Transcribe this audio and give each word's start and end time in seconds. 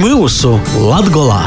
mūsu 0.00 0.54
Latgolā! 0.80 1.42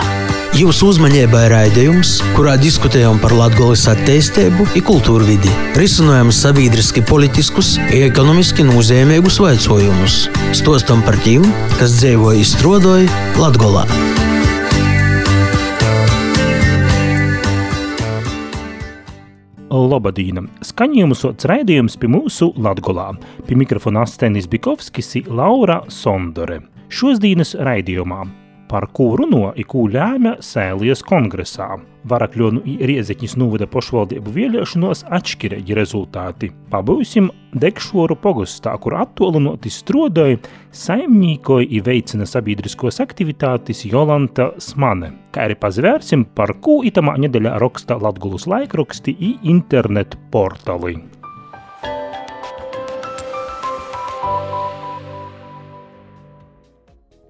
Jūsu 0.54 0.92
uzmanībai 0.92 1.48
raidījums, 1.50 2.20
kurā 2.36 2.54
diskutējam 2.62 3.18
par 3.22 3.34
Latvijas 3.34 3.88
attīstību, 3.90 4.68
kultūru 4.86 5.26
vidi, 5.26 5.50
risinām 5.80 6.30
sabiedriski, 6.30 7.02
politiskus, 7.10 7.72
ekonomiski 7.90 8.66
nozīmīgus 8.68 9.40
jautājumus, 9.42 10.18
stostam 10.54 11.02
par 11.08 11.18
tiem, 11.26 11.48
kas 11.80 11.96
dzīvo 11.98 12.36
izstrādāja 12.38 13.10
Latvijā. 13.42 13.88
Lobadīna. 19.74 20.46
Skaņojumu 20.62 21.18
sots 21.18 21.50
raidījums 21.50 21.98
pie 21.98 22.12
mūsu 22.14 22.52
Latgolā. 22.62 23.10
Pie 23.50 23.58
mikrofona 23.58 24.06
Astenis 24.06 24.46
Bikovskis 24.46 25.10
ir 25.24 25.34
Laura 25.34 25.82
Sondore. 25.90 26.62
Šodienas 26.94 27.58
raidījumā 27.58 28.43
par 28.70 28.88
ko 28.96 29.14
runo 29.20 29.52
i 29.56 29.66
kū 29.68 29.88
lēma 29.94 30.38
Sēlijas 30.44 31.04
kongresā. 31.06 31.76
Varakļonu 32.10 32.64
Riezeķis 32.84 33.38
novada 33.40 33.68
pošvaldību 33.72 34.34
vēlēšanos 34.36 35.06
atšķirīgi 35.14 35.78
rezultāti. 35.78 36.50
Pabūsim 36.74 37.30
Dekšoru 37.54 38.18
pogostā, 38.20 38.74
kur 38.82 38.98
attolinoti 39.00 39.72
strodoja, 39.72 40.42
saimnīkoja 40.74 41.70
i 41.70 41.82
veicina 41.86 42.28
sabiedriskos 42.28 43.00
aktivitātes 43.04 43.86
Jolanta 43.88 44.52
Smane. 44.58 45.14
Kā 45.34 45.48
arī 45.48 45.58
pazvērsim, 45.62 46.28
par 46.36 46.58
ko 46.66 46.82
itamā 46.84 47.16
nedeļā 47.24 47.56
raksta 47.64 48.02
Latgulas 48.02 48.50
laikraksti 48.50 49.16
i 49.16 49.36
internet 49.54 50.18
portali. 50.34 50.98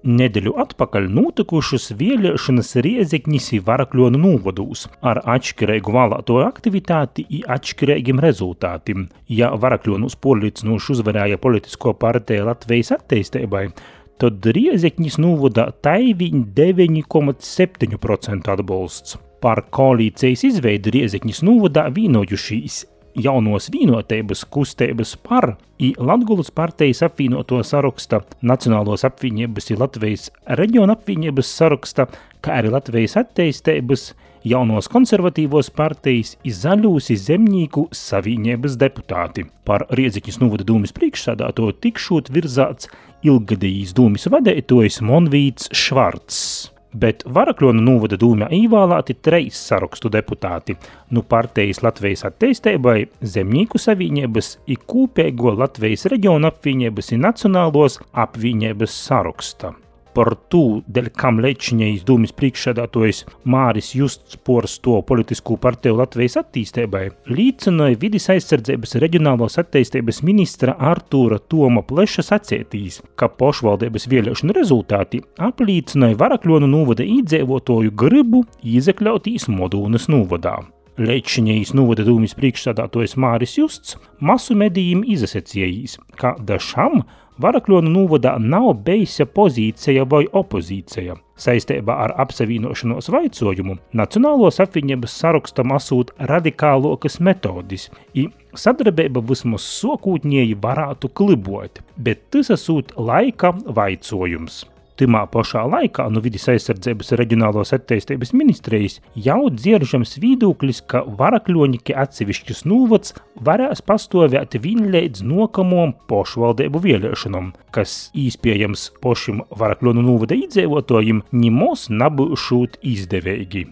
Nedēļu 0.04 0.50
atpakaļ 0.60 1.06
notikušas 1.16 1.94
vēlēšanas 1.96 2.74
Riezeknis 2.84 3.46
un 3.56 3.62
Varakļonu 3.64 4.18
novadūs 4.20 4.82
ar 5.00 5.22
atšķirīgu 5.32 5.94
vēlēto 5.96 6.36
aktivitāti 6.44 7.24
un 7.38 7.46
atšķirīgiem 7.54 8.20
rezultātiem. 8.20 9.06
Ja 9.32 9.48
Varakļonus 9.56 10.18
porlīdzinoši 10.20 10.92
uzvarēja 10.98 11.40
politisko 11.40 11.96
partiju 11.96 12.44
Latvijas 12.50 12.92
attīstībai, 12.98 13.72
tad 14.20 14.44
Riezeknis 14.44 15.16
novada 15.16 15.72
taiviņ 15.72 16.52
9,7% 16.52 18.52
atbalsts. 18.58 19.16
Par 19.40 19.64
koalīcijas 19.72 20.44
izveidi 20.52 20.98
Riezeknis 20.98 21.40
novadā 21.48 21.88
vienojušies 21.96 22.84
jaunos 23.14 23.70
vienotības 23.72 24.44
kustības 24.50 25.14
par 25.16 25.54
i 25.78 25.92
Latgulas 25.98 26.50
partijas 26.50 27.02
apvienoto 27.06 27.60
saraksta, 27.64 28.22
Nacionālos 28.42 29.04
apvienības 29.06 29.70
i 29.70 29.78
Latvijas 29.78 30.28
reģiona 30.60 30.96
apvienības 30.98 31.50
saraksta, 31.58 32.08
kā 32.44 32.58
arī 32.60 32.72
Latvijas 32.74 33.16
attīstības, 33.22 34.12
jaunos 34.44 34.90
konservatīvos 34.92 35.70
partijas, 35.74 36.34
zaļūs 36.44 37.12
zemnieku 37.24 37.88
savienības 37.94 38.76
deputāti. 38.80 39.46
Par 39.64 39.86
Riedziņas 39.94 40.40
novada 40.42 40.66
dūmis 40.68 40.94
priekšsādāto 40.96 41.70
tikšot 41.80 42.30
virzāts 42.34 42.92
ilgadījis 43.24 43.96
dūmis 43.96 44.28
vadētojs 44.34 45.00
Monvīts 45.06 45.72
Švarts 45.72 46.73
bet 46.94 47.24
Varakļonu 47.26 47.82
novada 47.84 48.18
dūmē 48.20 48.48
īvēlēti 48.54 49.18
treis 49.22 49.60
sarakstu 49.68 50.10
deputāti- 50.14 50.76
nu 51.14 51.22
partijas 51.22 51.82
Latvijas 51.82 52.24
attīstībai, 52.30 53.08
Zemnieku 53.20 53.78
savienības, 53.78 54.58
i 54.66 54.76
kūpēgo 54.76 55.56
Latvijas 55.58 56.06
reģionu 56.06 56.50
apvienības 56.50 57.12
un 57.12 57.20
nacionālos 57.28 58.00
apvienības 58.14 58.90
saraksta 58.90 59.74
par 60.14 60.34
to, 60.52 60.80
dēļ 60.86 61.10
kam 61.18 61.40
Lečņējas 61.44 62.04
dūmis 62.08 62.34
priekšsēdātojs 62.38 63.24
Māris 63.50 63.92
Justs 63.98 64.38
pors 64.46 64.76
to 64.84 65.00
politisku 65.06 65.56
partiju 65.60 65.98
Latvijas 66.00 66.38
attīstībai, 66.40 67.04
līdzināja 67.30 68.00
vidis 68.02 68.28
aizsardzības 68.34 68.96
reģionālos 69.04 69.58
attīstības 69.62 70.22
ministra 70.26 70.76
Artūra 70.92 71.38
Toma 71.38 71.84
Pleša 71.86 72.26
sacētīs, 72.30 73.00
ka 73.18 73.28
pošvaldības 73.28 74.08
vēlēšanu 74.10 74.56
rezultāti 74.56 75.22
aplīcināja 75.38 76.20
Varakļonu 76.22 76.70
novada 76.70 77.06
īdzēvotoju 77.06 77.94
gribu 78.04 78.44
izekļautīs 78.76 79.50
Modūnas 79.52 80.10
novadā. 80.12 80.60
Lečņējas 80.94 81.72
novada 81.74 82.04
dūmis 82.06 82.36
priekšsēdātojs 82.38 83.16
Māris 83.18 83.56
Justs 83.58 83.96
masu 84.22 84.54
medijiem 84.54 85.00
izasecējīs, 85.02 85.96
ka 86.14 86.36
dažam 86.38 87.00
Varakļonu 87.42 87.90
novadā 87.90 88.36
nav 88.38 88.68
beisa 88.86 89.24
pozīcija 89.26 90.04
vai 90.06 90.20
opozīcija. 90.30 91.16
Saistībā 91.34 91.96
ar 92.04 92.14
apsavienošanos 92.22 93.10
vaicojumu 93.10 93.74
Nacionālos 93.90 94.60
apvienības 94.62 95.16
sarakstam 95.18 95.74
asūt 95.74 96.12
radikālokas 96.30 97.18
metodis, 97.18 97.88
i 98.14 98.28
sadarbība 98.54 99.24
vismaz 99.26 99.66
sokūtņēji 99.80 100.60
varētu 100.62 101.10
klibot, 101.10 101.82
bet 101.98 102.22
tas 102.30 102.54
asūt 102.54 102.94
laika 102.94 103.50
vaicojums. 103.66 104.62
Timā 104.94 105.24
pašā 105.26 105.64
laikā 105.66 106.06
no 106.14 106.20
vidus 106.22 106.46
aizsardzības 106.52 107.08
reģionālās 107.18 107.74
attīstības 107.74 108.30
ministrijas 108.36 109.00
jau 109.18 109.40
dziršams 109.50 110.16
viedoklis, 110.22 110.84
ka 110.86 111.02
varakļoņiki 111.18 111.96
atsevišķus 112.04 112.62
nūvats 112.70 113.16
varēs 113.48 113.82
pastāvēt 113.82 114.54
vienlīdz 114.62 115.26
nokamom 115.26 115.96
pošvaldību 116.10 116.84
vēlēšanām, 116.86 117.52
kas 117.74 117.96
īspējams 118.14 118.92
pošim 119.02 119.42
varakļonu 119.58 120.06
nūvada 120.06 120.38
iedzīvotājiem 120.44 121.24
nimos 121.34 121.88
nabūšūt 121.90 122.78
izdevīgi. 122.94 123.66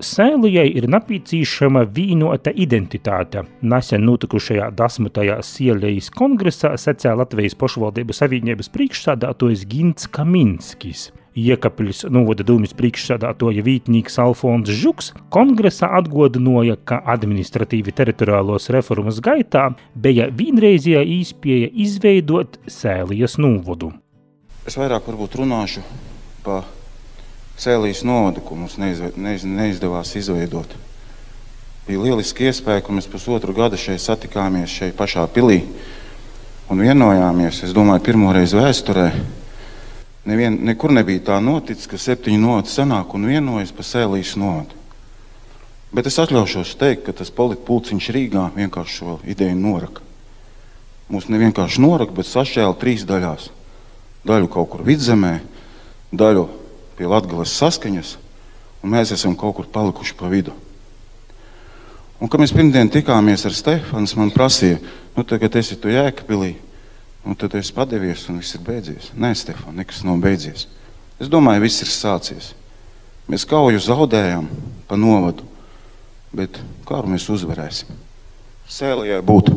Sēlijai 0.00 0.70
ir 0.80 0.86
nepieciešama 0.88 1.82
vienota 1.92 2.52
identitāte. 2.56 3.42
Nesen 3.60 4.06
notikušajā 4.08 4.70
desmitajā 4.72 5.36
Sielijas 5.44 6.08
kongresā 6.16 6.70
secēja 6.80 7.18
Latvijas 7.20 7.56
pašvaldības 7.60 8.22
savienības 8.22 8.72
priekšsādātājs 8.72 9.66
Gints 9.68 10.08
Kaminskis. 10.08 11.10
Iekapļus 11.36 12.06
novada 12.08 12.46
dūmis 12.48 12.72
priekšsādātoja 12.80 13.62
vītnīgs 13.66 14.16
Alfons 14.24 14.72
Žuks 14.80 15.12
kongresā 15.36 15.92
atgodināja, 16.00 16.80
ka 16.80 17.02
administratīvi 17.04 17.92
teritoriālos 17.92 18.72
reformas 18.72 19.20
gaitā 19.20 19.68
bija 19.94 20.32
vienreizējā 20.32 21.04
īspēja 21.20 21.70
izveidot 21.86 22.56
Sēlijas 22.64 23.36
novadu. 23.36 23.92
Es 24.64 24.80
vairāk 24.80 25.12
varbūt 25.12 25.42
runāšu 25.44 25.84
par 26.44 26.64
Sēlijas 27.60 28.00
novadu, 28.08 28.40
ko 28.40 28.56
mums 28.56 28.78
neizve, 28.80 29.10
neiz, 29.20 29.44
neizdevās 29.44 30.14
izveidot. 30.16 30.72
Bija 31.84 32.00
lieliski 32.06 32.46
iespēja, 32.48 32.80
ka 32.86 32.94
mēs 32.96 33.08
pusotru 33.10 33.52
gadu 33.56 33.76
šeit 33.80 34.00
satikāmies 34.00 34.72
šeit 34.72 34.96
pašā 34.96 35.26
pilī 35.34 35.58
un 36.72 36.80
vienojāmies. 36.80 37.64
Es 37.66 37.74
domāju, 37.76 38.04
pirmo 38.06 38.32
reizi 38.32 38.56
vēsturē 38.56 39.10
nevien, 40.30 40.56
nekur 40.64 40.94
nebija 40.94 41.24
tā 41.32 41.40
noticis, 41.44 41.88
ka 41.90 42.00
septiņi 42.00 42.40
novadi 42.40 42.72
sanāk 42.72 43.12
un 43.16 43.26
vienojas 43.28 43.74
par 43.76 43.88
Sēlijas 43.88 44.36
novadu. 44.40 44.78
Bet 45.90 46.06
es 46.06 46.20
atļaušos 46.22 46.76
teikt, 46.78 47.02
ka 47.08 47.16
tas 47.18 47.32
politpulciņš 47.34 48.08
Rīgā 48.14 48.46
vienkārši 48.54 48.96
šo 49.00 49.18
ideju 49.26 49.58
noraka. 49.58 50.04
Mūs 51.10 51.26
nevienkārši 51.26 51.82
noraka, 51.82 52.14
bet 52.14 52.30
sašķēla 52.30 52.78
trīs 52.78 53.02
daļās. 53.08 53.50
Daļu 54.24 54.50
kaut 54.52 54.70
kur 54.70 54.86
vidzemē, 54.86 55.40
daļu 56.14 56.46
pie 57.00 57.08
Latvijas 57.08 57.54
saskaņas, 57.56 58.16
un 58.84 58.92
mēs 58.92 59.14
esam 59.16 59.32
kaut 59.32 59.54
kur 59.56 59.68
palikuši 59.72 60.16
pa 60.18 60.28
vidu. 60.28 60.52
Un, 62.20 62.28
kad 62.28 62.36
mēs 62.42 62.52
pirmdien 62.52 62.90
tikāmies 62.92 63.46
ar 63.48 63.56
Stefanu, 63.56 64.04
man 64.20 64.32
prasīja, 64.34 64.76
nu, 65.16 65.24
tagad 65.24 65.56
esi 65.56 65.78
tu 65.80 65.88
jēkapilī, 65.88 66.52
un 67.24 67.38
tad 67.40 67.56
es 67.56 67.72
padevies, 67.72 68.26
un 68.28 68.42
viss 68.42 68.58
ir 68.58 68.64
beidzies. 68.66 69.08
Nē, 69.16 69.32
Stefan, 69.32 69.78
nekas 69.80 70.02
nav 70.04 70.20
beidzies. 70.20 70.66
Es 71.16 71.32
domāju, 71.32 71.64
viss 71.64 71.80
ir 71.80 71.88
sācies. 71.88 72.52
Mēs 73.30 73.48
kauju 73.48 73.80
zaudējām 73.80 74.50
pa 74.88 75.00
novadu, 75.00 75.48
bet 76.36 76.60
kāru 76.84 77.14
mēs 77.14 77.30
uzvarēsim. 77.32 77.96
Sēlijai 78.68 79.24
būtu. 79.24 79.56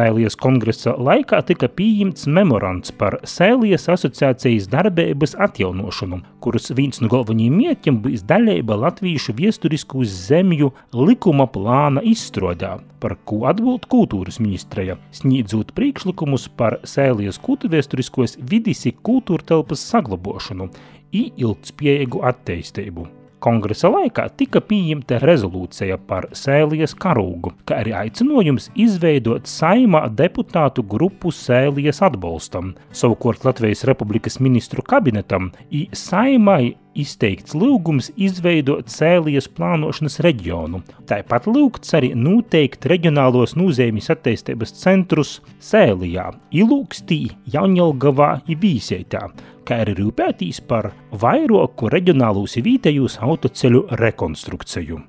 Sēlijas 0.00 0.36
kongresa 0.40 0.94
laikā 0.96 1.42
tika 1.44 1.68
pieņemts 1.76 2.24
memorands 2.32 2.92
par 2.96 3.18
Sēlijas 3.28 3.84
asociācijas 3.92 4.68
darbības 4.72 5.34
atjaunošanu, 5.46 6.22
kuras 6.40 6.70
viens 6.78 7.02
no 7.02 7.10
galvenajiem 7.12 7.58
mērķiem 7.58 7.98
bija 8.06 8.22
daļība 8.32 8.78
latviešu 8.86 9.34
viesturisku 9.36 10.06
zemju 10.08 10.70
likuma 10.96 11.48
plāna 11.52 12.00
izstrādā, 12.14 12.78
par 13.02 13.18
ko 13.28 13.42
atbild 13.52 13.84
kultūras 13.92 14.40
ministreja, 14.40 14.96
sniedzot 15.20 15.74
priekšlikumus 15.76 16.48
par 16.56 16.80
Sēlijas 16.88 17.42
kultūrviesturiskos 17.44 18.38
vidisi 18.40 18.96
kultūra 18.96 19.52
telpas 19.52 19.84
saglabošanu 19.92 20.72
ilgspējīgu 21.12 22.28
attīstību. 22.32 23.10
Kongresa 23.40 23.88
laikā 23.88 24.26
tika 24.36 24.60
pieņemta 24.60 25.20
rezolūcija 25.22 25.96
par 26.08 26.26
Sēlijas 26.36 26.92
karūgu, 27.00 27.54
kā 27.64 27.78
arī 27.80 27.94
aicinājums 27.96 28.68
izveidot 28.76 29.48
saimā 29.48 30.02
deputātu 30.12 30.84
grupu 30.84 31.32
Sēlijas 31.32 32.02
atbalstam. 32.04 32.74
Savukārt 32.92 33.46
Latvijas 33.48 33.86
Republikas 33.88 34.36
ministru 34.44 34.84
kabinetam 34.84 35.50
i 35.72 35.86
saimai 35.96 36.74
izteikts 36.98 37.54
lūgums 37.56 38.10
izveidot 38.16 38.90
Sēlijas 38.92 39.48
plānošanas 39.54 40.20
reģionu. 40.26 40.82
Tāpat 41.10 41.48
lūgts 41.50 41.94
arī 41.98 42.12
noteikt 42.14 42.86
reģionālos 42.90 43.56
nozīmes 43.58 44.10
attīstības 44.14 44.74
centrus 44.82 45.36
Sēlijā, 45.62 46.30
Ilūkstī, 46.50 47.22
Jaunjelgavā 47.54 48.32
un 48.46 48.60
Vīsētā, 48.62 49.26
kā 49.66 49.82
arī 49.84 49.98
rūpētīs 50.00 50.62
par 50.66 50.92
vairāku 51.10 51.92
reģionālūs 51.92 52.58
vietējūs 52.64 53.20
autoceļu 53.24 53.86
rekonstrukciju. 54.00 55.04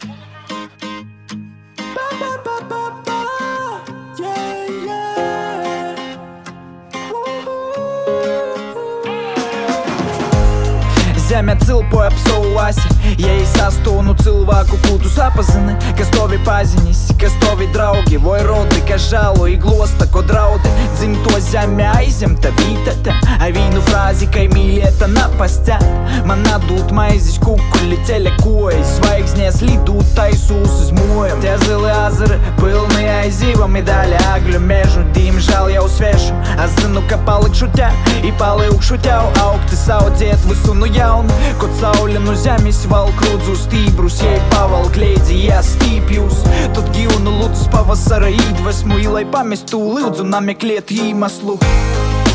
Zeme 11.31 11.55
cilpoja 11.65 12.07
ap 12.07 12.17
savu 12.27 12.59
asi 12.59 12.90
Ja 13.17 13.31
es 13.33 13.53
astonu 13.61 14.13
cilvēku 14.21 14.77
būtu 14.85 15.09
sapazini 15.11 15.73
Kas 15.97 16.09
tovi 16.13 16.37
pazinis, 16.45 17.03
kas 17.21 17.33
tovi 17.43 17.67
draugi 17.73 18.19
Vai 18.21 18.39
rodi, 18.45 18.81
kas 18.87 19.09
žalo 19.11 19.47
iglosta, 19.49 20.07
ko 20.11 20.23
draudi 20.25 20.71
Dzimto 20.95 21.39
zeme 21.43 21.87
aizemta 21.95 22.51
vītata 22.59 23.15
A 23.39 23.49
vīnu 23.53 23.81
frāzi, 23.89 24.29
kai 24.31 24.47
mīlieta 24.53 25.09
napastēt 25.11 25.85
Man 26.27 26.45
atdūt 26.53 26.93
maizes 26.95 27.39
kukuli 27.41 27.99
ceļa 28.07 28.35
kojas 28.41 28.97
Zvaigznies 28.99 29.61
lidūt 29.65 30.13
taisūs 30.17 30.77
uz 30.85 30.93
mojam 30.99 31.41
Tie 31.43 31.55
zili 31.65 31.91
azari, 31.95 32.39
pilni 32.61 33.07
aizīvami 33.21 33.83
daļa 33.87 34.23
agļu 34.35 34.61
mežu 34.65 35.05
Diemžēl 35.17 35.73
jau 35.75 35.87
svešu 35.97 36.37
Es 36.61 36.77
zinu, 36.79 37.03
ka 37.09 37.19
palikšu 37.27 37.71
te 37.75 37.89
I 38.21 38.33
palikšu 38.39 39.01
tev 39.05 39.41
augti 39.41 39.79
saudziet 39.79 40.49
visu 40.49 40.77
nu 40.77 40.89
jaunu 40.91 41.21
jaunu 41.21 41.59
Kad 41.59 41.69
saule 41.79 42.19
no 42.19 42.35
zemes 42.35 42.85
valk 42.91 43.23
rudzu 43.29 43.55
stībrus 43.57 44.19
Jei 44.23 44.39
pavalk 44.51 44.97
leidzi, 44.99 45.37
ja 45.47 45.61
stīpjus 45.65 46.43
Tad 46.75 46.91
gyvūnu 46.95 47.37
lūdzu 47.39 47.69
pavasara 47.73 48.31
iedvesmu 48.33 48.99
Lai 49.15 49.25
pamestu 49.31 49.79
lūdzu 49.79 50.27
nameklēt 50.27 50.93
iemeslu 50.95 51.57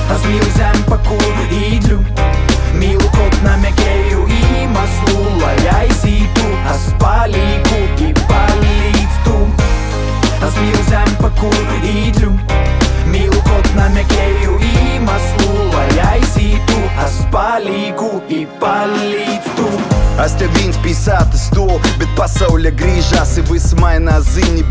Es 0.07 0.27
mīlu 0.29 0.51
zem, 0.57 0.83
pa 0.89 1.01
kuru 1.07 1.49
īdļu 1.61 2.01
Mīlu 2.81 3.13
kaut 3.17 3.41
namekēju 3.45 4.06
pasaulē 23.17 23.25
grīžās 23.25 23.39
ir 23.41 23.47
viss 23.49 23.75
mainās 23.81 24.27
ziņa 24.35 24.65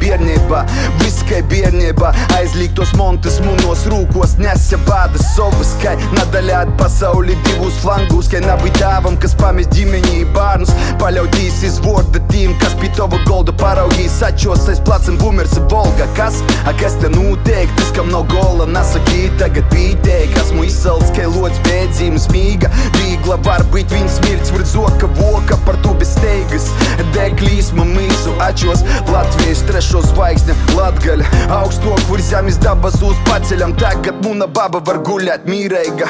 bērnībā. 0.50 0.64
Viss 1.02 1.24
kā 1.28 1.42
bērnībā, 1.50 2.12
aizliegtos 2.38 2.94
montes 2.98 3.40
munos 3.44 3.86
rūkos, 3.90 4.38
nesja 4.38 4.78
bādas 4.86 5.26
savas, 5.36 5.74
kā 5.82 5.96
nadaļāt 6.16 6.76
pasauli 6.80 7.36
divus 7.46 7.78
flangus, 7.82 8.30
kā 8.30 8.42
nabūt 8.44 8.78
tēvam, 8.80 9.18
kas 9.18 9.36
pamest 9.40 9.74
ģimeni 9.76 10.26
bērnus, 10.36 10.74
paļautīs 11.02 11.64
izvorda 11.70 12.22
tīm, 12.32 12.56
kas 12.62 12.76
pie 12.80 12.92
tava 12.96 13.20
golda 13.26 13.54
paraugīs, 13.54 14.22
atšos 14.26 14.70
aiz 14.70 14.82
placem 14.86 15.18
bumers 15.18 15.58
Volga, 15.72 16.06
kas, 16.16 16.42
a 16.68 16.74
kas 16.78 16.94
te 17.02 17.10
notiek, 17.10 17.72
tas 17.80 17.90
kam 17.96 18.12
no 18.12 18.22
gola 18.30 18.68
nasakī, 18.70 19.30
tagad 19.40 19.66
pītēk, 19.74 20.36
esmu 20.44 20.68
izsalts, 20.68 21.10
kā 21.16 21.26
lods 21.32 21.58
bēdzīm 21.66 22.20
smīga, 22.22 22.70
vīgla 23.00 23.40
var 23.48 23.66
būt 23.74 23.96
viņa 23.96 24.14
smirts, 24.20 24.54
var 24.54 24.68
zoka 24.70 25.10
voka 25.18 25.46
ka 25.46 25.58
par 25.66 25.78
to 25.84 25.94
bez 26.00 26.12
steigas 26.16 26.70
Deglīs 27.16 27.72
man 27.78 27.92
mīsu 27.96 28.34
ačos 28.44 28.84
Latvijas 29.12 29.62
trešo 29.70 30.02
zvaigzne 30.36 30.76
Latgaļa 30.76 31.26
Augstok, 31.50 32.00
kur 32.10 32.22
zemes 32.22 32.58
dabas 32.60 33.02
uz 33.04 33.16
paceļam 33.28 33.76
Tagad 33.80 34.22
muna 34.24 34.48
baba 34.48 34.82
var 34.86 35.00
guļēt 35.06 35.46
mīreiga 35.48 36.08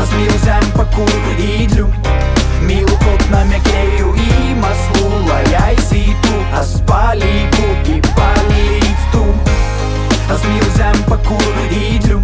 Es 0.00 0.10
mīlu 0.14 0.38
zem, 0.44 0.64
pa 0.76 0.84
kuru 0.94 1.34
īdļu 1.38 1.86
Mīlu 2.66 2.96
kaut 3.04 3.24
namekēju 3.32 4.14
iemeslu 4.16 5.22
Lai 5.28 5.44
aizītu, 5.70 6.34
es 6.60 6.76
palīku 6.88 7.68
i 7.94 8.00
palīdzu 8.16 9.24
Es 10.30 10.44
mīlu 10.46 10.72
zem, 10.76 11.00
pa 11.08 11.18
kuru 11.26 11.68
īdļu 11.80 12.20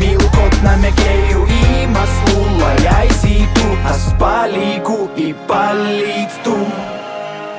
Mīlu 0.00 0.30
kaut 0.36 0.56
namekēju 0.64 1.44
iemeslu 1.58 2.46
Lai 2.60 2.78
aizītu, 3.00 3.74
es 3.92 4.08
palīku 4.20 5.02
i 5.16 5.32
palīdzu 5.50 6.56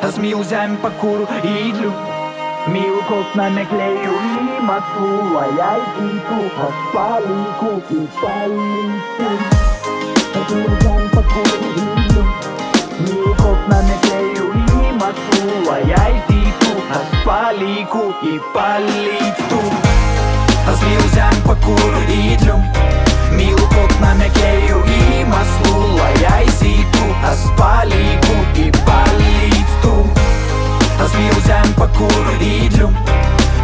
Es 0.01 0.17
mīlu 0.17 0.41
zem, 0.49 0.79
pa 0.81 0.89
kuru 1.01 1.29
īdļu 1.45 2.20
Mivkostna 2.67 3.49
ne 3.49 3.65
kleju 3.65 4.13
ima 4.59 4.81
svoja 4.93 5.45
jajčicu, 5.57 6.37
pa 6.57 6.67
spali 6.81 7.43
kupi, 7.59 8.07
spali 8.17 8.91
kupi. 9.17 9.55
Potlezan 10.33 11.09
pa 11.13 11.21
kodi. 11.21 11.81
Mivkostna 12.99 13.81
ne 13.81 13.95
kleju 14.01 14.45
ima 14.89 15.09
svoja 15.29 15.77
jajčicu, 15.87 16.71
pa 16.89 16.99
spali 17.21 17.85
kupi, 17.91 18.39
spali 18.49 19.19
kupi. 19.49 19.91
Аз 20.69 20.81
ми 20.81 20.97
узян 20.97 21.35
па 21.45 21.55
куридлю, 21.55 22.57
ми 23.31 23.53
лукот 23.53 23.99
на 24.01 24.15
мекею 24.15 24.70
zem, 32.01 32.09
pa 32.09 32.09
kuru 32.09 32.33
īdļu 32.41 32.87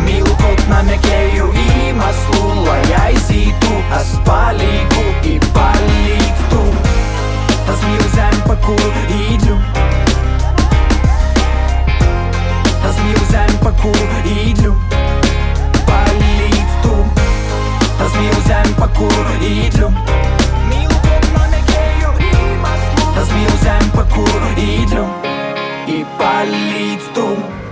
Mīlu 0.06 0.34
kaut 0.39 0.62
nemeklēju 0.69 1.48
iemeslu 1.54 2.54
Lai 2.66 2.84
aizītu, 3.01 3.72
es 3.98 4.13
palīku 4.25 5.04
i 5.25 5.39
palīdzu 5.56 6.62
Es 7.67 7.82
mīlu 7.84 8.10
zem, 8.15 8.38
pa 8.46 8.56
kuru 8.65 9.03
īdļu 9.17 9.58
Es 12.88 12.98
mīlu 13.03 13.25
zem, 13.32 13.53
pa 13.63 13.72
kuru 13.82 14.24
īdļu 14.34 14.74
palīdzu 15.89 16.98
Es 18.06 18.17
mīlu 18.17 18.41
zem, 18.48 18.74
pa 18.79 18.89
kuru 18.98 19.38
īdļu 19.51 19.91
Mīlu 20.70 21.00
kaut 21.06 21.29
nemeklēju 21.36 22.17
iemeslu 22.32 23.13
Es 23.22 23.32
mīlu 23.36 23.62
zem, 23.63 23.88
pa 23.96 24.08
kuru 24.15 24.51
īdļu 24.67 25.08
I 25.88 26.03
palīdzu 26.20 27.66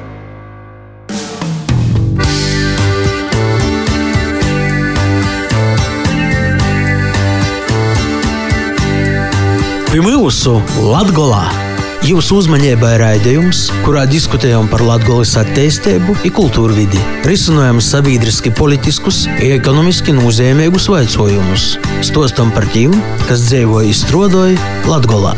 Pie 9.96 10.02
mūsu 10.04 10.58
Latgolā. 10.84 11.46
Jūsu 12.04 12.42
uzmanībai 12.42 12.98
raidījums, 13.00 13.62
kurā 13.86 14.02
diskutējam 14.12 14.68
par 14.68 14.82
Latgolas 14.84 15.38
attīstību 15.40 16.18
kultūru 16.36 16.76
vidi, 16.76 17.00
risinājam 17.24 17.80
sabiedriski 17.80 18.52
politiskus 18.60 19.22
ekonomiski 19.40 20.18
nozīmīgus 20.18 20.90
jautājumus, 20.92 21.70
stostam 22.04 22.52
par 22.52 22.68
tiem, 22.76 22.92
kas 23.30 23.48
dzīvoja 23.48 23.96
un 23.96 23.98
strādāja 24.02 24.76
Latgolā. 24.92 25.32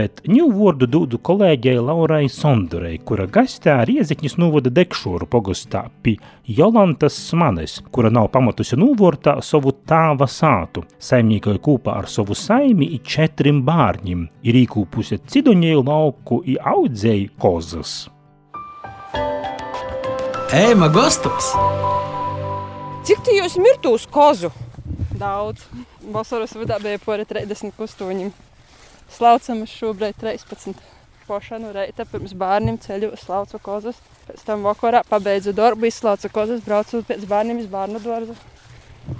Bet 0.00 0.22
ņūvārdu 0.28 0.88
dūdu 0.88 1.18
kolēģei 1.26 1.80
Laurai 1.82 2.24
Sondurei, 2.32 2.96
kura 3.04 3.26
gastā 3.30 3.80
Riezikņas 3.88 4.38
novada 4.40 4.72
Dekšoru 4.72 5.28
pogostā 5.30 5.84
pi 6.04 6.16
Jolantas 6.48 7.18
Smanes, 7.28 7.78
kura 7.92 8.12
nav 8.12 8.30
pamatusi 8.34 8.78
nūvortā 8.80 9.36
savu 9.44 9.74
tāva 9.88 10.28
sātu, 10.30 10.86
saimnīkoja 11.02 11.60
kūpā 11.66 11.98
ar 12.00 12.08
savu 12.08 12.36
saimi 12.38 12.88
i 12.96 13.00
četrim 13.04 13.60
bārņim, 13.66 14.24
ir 14.46 14.60
īkūpuse 14.64 15.20
cidoņēju 15.30 15.84
lauku 15.90 16.40
i 16.48 16.56
audzēju 16.56 17.36
kozas. 17.40 17.94
Ejma 20.56 20.88
gastos! 20.90 21.52
Cik 23.06 23.24
tu 23.26 23.36
jūs 23.36 23.56
mirtūs 23.60 24.08
kozu? 24.12 24.50
Daudz. 25.20 25.62
Vasaras 26.10 26.56
vidā 26.56 26.80
bija 26.82 26.98
pori 27.02 27.26
30 27.28 27.76
kustoņiem. 27.76 28.32
Slaucamas 29.10 29.72
šobrīd 29.74 30.18
13. 30.22 30.78
Pošanu 31.26 31.72
reita 31.74 32.06
pirms 32.10 32.32
bērniem 32.38 32.78
ceļu 32.82 33.12
slaucu 33.18 33.58
kozas. 33.62 33.98
Pēc 34.28 34.44
tam 34.46 34.62
vakarā 34.66 35.02
pabeidzu 35.08 35.54
darbu, 35.56 35.88
izslaucu 35.88 36.30
kozas, 36.34 36.62
braucu 36.66 37.02
pēc 37.06 37.26
bērniem 37.30 37.62
uz 37.62 37.68
bērnu 37.70 38.02
dārzu. 38.04 38.36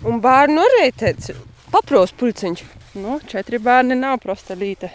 Un 0.07 0.23
bērnu 0.23 0.63
arī 0.63 0.91
tāds 0.95 1.33
paprost 1.73 2.17
pulciņš. 2.21 2.65
Nu, 3.03 3.19
četri 3.31 3.59
bērni 3.63 3.99
nav 3.99 4.19
prosta 4.23 4.55
līte. 4.59 4.91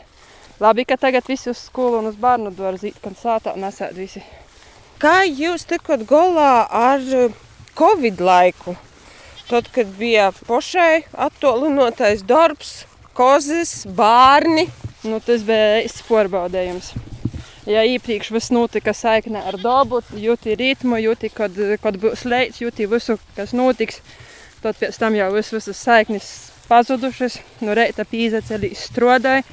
Labi, 0.63 0.85
ka 0.87 0.95
tagad 0.99 1.27
visi 1.27 1.51
uz 1.51 1.59
skolu 1.67 1.99
un 1.99 2.09
uz 2.11 2.17
bērnu 2.19 2.55
dārzu 2.55 2.87
zīt, 2.87 2.99
kad 3.03 3.19
sātā 3.19 3.55
nesēt 3.59 3.95
visi. 3.99 4.23
Kā 4.99 5.25
jūs 5.27 5.67
tikot 5.67 6.05
galā 6.07 6.65
ar 6.71 7.03
eh, 7.03 7.31
Covid 7.75 8.21
laiku? 8.23 8.77
Tad, 9.49 9.67
kad 9.75 9.91
bija 9.99 10.31
pašai 10.47 11.03
attālinātais 11.27 12.23
darbs, 12.25 12.85
kozis, 13.15 13.85
bērni, 13.97 14.67
nu, 15.07 15.19
tas 15.23 15.43
bija 15.47 15.81
īsts 15.85 16.03
porbaudējums. 16.09 16.93
Ja 17.65 17.81
iepriekš 17.87 18.29
viss 18.35 18.51
notika 18.53 18.93
saiknē 18.93 19.41
ar 19.49 19.55
dabu, 19.57 20.03
jūti 20.21 20.53
ritmu, 20.59 20.99
jūti, 21.01 21.31
kad, 21.33 21.55
kad 21.81 21.97
būs 22.01 22.25
leids, 22.29 22.61
jūti 22.61 22.85
visu, 22.91 23.17
kas 23.37 23.55
notiks, 23.57 24.03
tad 24.61 24.77
pēc 24.77 24.99
tam 25.01 25.17
jau 25.17 25.31
viss, 25.33 25.53
visas 25.55 25.79
saiknes 25.81 26.27
pazudušas, 26.69 27.39
no 27.65 27.73
reita 27.77 28.05
pīzaceļī 28.05 28.73
strodāja, 28.77 29.45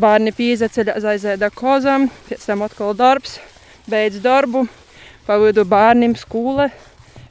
bērni 0.00 0.32
pīzaceļā 0.36 0.96
aizēda 1.12 1.50
kozam, 1.52 2.08
pēc 2.30 2.48
tam 2.48 2.64
atkal 2.64 2.96
darbs, 2.96 3.36
beidz 3.90 4.22
darbu, 4.24 4.64
pavidu 5.28 5.66
bērniem 5.68 6.16
skūle, 6.16 6.70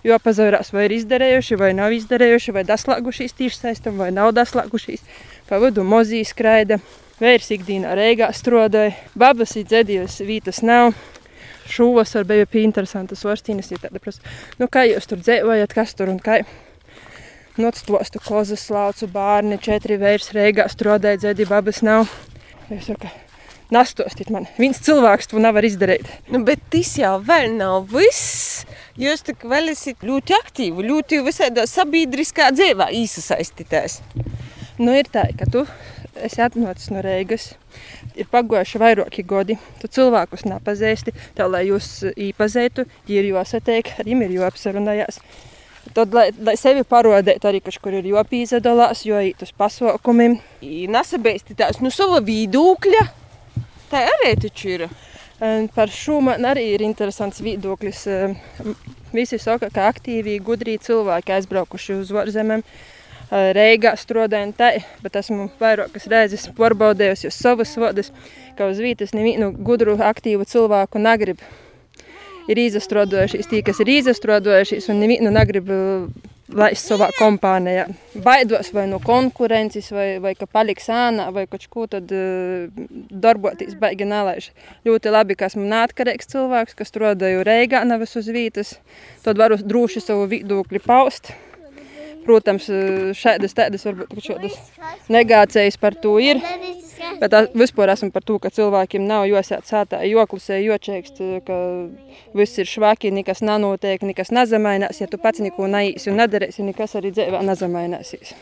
jo 0.06 0.18
pazavērās 0.22 0.74
vai 0.76 0.88
ir 0.88 0.98
izdarējuši, 1.00 1.58
vai 1.60 1.72
nav 1.78 1.94
izdarējuši, 1.96 2.54
vai 2.56 2.66
daslāgušies 2.68 3.38
tiešsaistam, 3.40 3.98
vai 4.02 4.12
nav 4.14 4.34
daslāgušies, 4.38 5.04
pavidu 5.54 5.86
mozī 5.86 6.26
skraida, 6.26 6.82
Vērs 7.22 7.52
ikdienā 7.54 7.94
Reigā 7.94 8.28
strādāja, 8.34 8.96
babas 9.16 9.54
ir 9.56 9.68
dzedījus, 9.70 10.18
vītas 10.26 10.64
nav. 10.66 10.96
Šovasar 11.70 12.26
bija 12.28 12.48
pie 12.50 12.64
interesantas 12.66 13.22
varstīnas, 13.24 13.70
ir 13.72 13.80
tāda 13.80 14.02
prasa, 14.02 14.20
nu 14.60 14.68
kā 14.68 14.84
jūs 14.90 15.06
tur 15.08 15.22
dzēvojat, 15.22 15.76
kas 15.78 15.94
tur 15.96 16.10
un 16.12 16.18
kā. 16.20 16.42
Nocstostu 17.62 18.20
kozas 18.26 18.66
laucu 18.74 19.08
bārni, 19.14 19.60
četri 19.62 20.00
vērs 20.02 20.34
Reigā 20.34 20.66
strādāja, 20.74 21.22
dzedi, 21.22 21.46
babas 21.48 21.84
nav. 21.86 22.10
Es 22.74 22.90
saku, 22.90 23.12
nastostīt 23.72 24.34
man, 24.34 24.50
viens 24.58 24.82
cilvēks 24.84 25.30
to 25.30 25.40
nevar 25.44 25.64
izdarīt. 25.64 26.10
Nu, 26.34 26.42
bet 26.44 26.66
tas 26.74 26.96
jau 26.98 27.20
vēl 27.24 27.54
nav 27.62 27.94
viss. 27.94 28.66
Jūs 29.00 29.24
tik 29.30 29.46
vēl 29.48 29.70
esat 29.78 30.02
ļoti 30.04 30.36
aktīvi, 30.42 30.90
ļoti 30.90 31.22
visādā 31.30 31.70
sabiedriskā 31.70 32.50
dzīvē 32.58 32.90
īsasaistītās. 33.06 34.02
Nu, 34.82 34.94
ir 34.98 35.06
tā, 35.14 35.28
ka 35.38 35.46
tu 35.54 35.68
esi 36.18 36.42
atnācis 36.42 36.90
no 36.94 37.02
Reigas, 37.06 37.52
ir 38.18 38.26
pagojuši 38.32 38.80
vairāki 38.82 39.26
gadi, 39.26 39.58
tu 39.82 39.90
cilvēkus 39.90 40.48
nepazīsti, 40.50 41.14
tā 41.38 41.46
lai 41.50 41.68
jūs 41.68 41.90
īpazītu, 42.10 42.88
ir 43.14 43.28
jāsatiek, 43.30 43.92
arī 44.02 44.18
ir 44.26 44.38
jāapsarunājās. 44.40 45.20
Tad, 45.94 46.14
lai, 46.16 46.30
lai 46.42 46.56
sevi 46.58 46.86
parodētu, 46.88 47.50
arī 47.50 47.60
kaut 47.62 47.78
kur 47.84 47.98
ir 47.98 48.08
jāpīzadalās, 48.08 49.04
jo 49.06 49.20
īt 49.20 49.44
uz 49.44 49.52
pasaukumiem. 49.58 50.40
Nesabeigti 50.64 51.58
tās 51.60 51.82
no 51.82 51.90
nu, 51.90 51.94
sava 51.94 52.22
viedokļa. 52.24 53.04
Tā 53.92 54.06
arī 54.16 54.32
taču 54.42 54.72
ir. 54.72 54.88
Par 55.76 55.92
šo 55.92 56.22
man 56.24 56.48
arī 56.48 56.70
ir 56.72 56.86
interesants 56.88 57.44
viedoklis. 57.44 58.08
Visi 59.14 59.38
saka, 59.38 59.70
ka 59.70 59.90
aktīvi, 59.92 60.40
gudrī 60.42 60.80
cilvēki 60.82 61.36
aizbraukuši 61.36 62.00
uz 62.00 62.16
ārzemēm 62.24 62.64
Reigā 63.32 63.96
strādāju 63.98 64.54
tā, 64.58 64.72
bet 65.02 65.16
esmu 65.22 65.48
vairākas 65.62 66.08
reizes 66.12 66.50
pārbaudījusi 66.58 67.32
savas 67.34 67.74
vārdas, 67.80 68.12
ka 68.58 68.68
uz 68.70 68.82
vietas 68.84 69.16
nevienu 69.16 69.52
gudru, 69.54 69.96
aktīvu 69.98 70.46
cilvēku 70.50 71.02
negrib. 71.02 71.42
Ir 72.52 72.60
izstrādājušies 72.60 73.48
tie, 73.48 73.64
kas 73.64 73.80
ir 73.80 73.90
izstrādājušies, 73.94 74.90
un 74.92 75.00
nevienu 75.00 75.32
negrib 75.32 75.72
laist 76.52 76.90
savā 76.90 77.08
kompānijā. 77.18 77.88
Baidos 78.24 78.72
vai 78.76 78.86
no 78.90 79.00
konkurences, 79.04 79.90
vai, 79.96 80.20
vai 80.24 80.34
ka 80.38 80.48
paliks 80.50 80.90
ānā, 80.92 81.30
vai 81.34 81.46
kaut 81.50 81.66
ko 81.72 81.86
tad 81.90 82.12
uh, 82.14 82.68
darboties 83.10 83.78
baigi 83.80 84.08
nelaiž. 84.10 84.52
Ļoti 84.88 85.14
labi, 85.14 85.38
ka 85.40 85.50
esmu 85.50 85.66
neatkarīgs 85.72 86.30
cilvēks, 86.34 86.78
kas 86.78 86.92
strādāju 86.92 87.46
Reigā, 87.48 87.84
nevis 87.88 88.16
uz 88.20 88.30
vietas. 88.34 88.76
Tad 89.24 89.40
varu 89.40 89.58
droši 89.64 90.04
savu 90.04 90.28
viedokli 90.32 90.84
paust. 90.84 91.34
Protams, 92.24 92.70
šādas 93.20 93.56
tādas 93.58 93.84
varbūt 93.88 94.30
šādas 94.30 94.56
negācijas 95.12 95.78
par 95.82 95.98
to 96.00 96.16
ir. 96.24 96.40
Bet 97.20 97.34
vispār 97.58 97.92
esmu 97.94 98.12
par 98.16 98.24
to, 98.26 98.38
ka 98.40 98.52
cilvēkiem 98.54 99.04
nav 99.08 99.26
jāsēt 99.28 99.68
sātā, 99.68 100.00
joklusē, 100.08 100.60
jočēkst, 100.64 101.20
ka 101.48 101.58
viss 102.38 102.62
ir 102.62 102.70
švaki, 102.70 103.12
nekas 103.16 103.44
nenotiek, 103.46 104.04
nekas 104.08 104.32
nezamainās. 104.36 105.02
Ja 105.04 105.10
tu 105.12 105.20
pats 105.22 105.44
neko 105.44 105.68
neīsi 105.72 106.12
un 106.12 106.22
nedarīsi, 106.22 106.66
nekas 106.68 106.96
arī 107.00 107.14
dzīvē 107.16 107.44
nezamaināsies. 107.50 108.34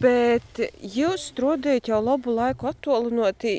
Bet 0.00 0.60
jūs 0.82 1.30
strādājat 1.32 1.90
jau 1.92 2.00
labu 2.04 2.34
laiku 2.36 2.68
attālinoti 2.70 3.54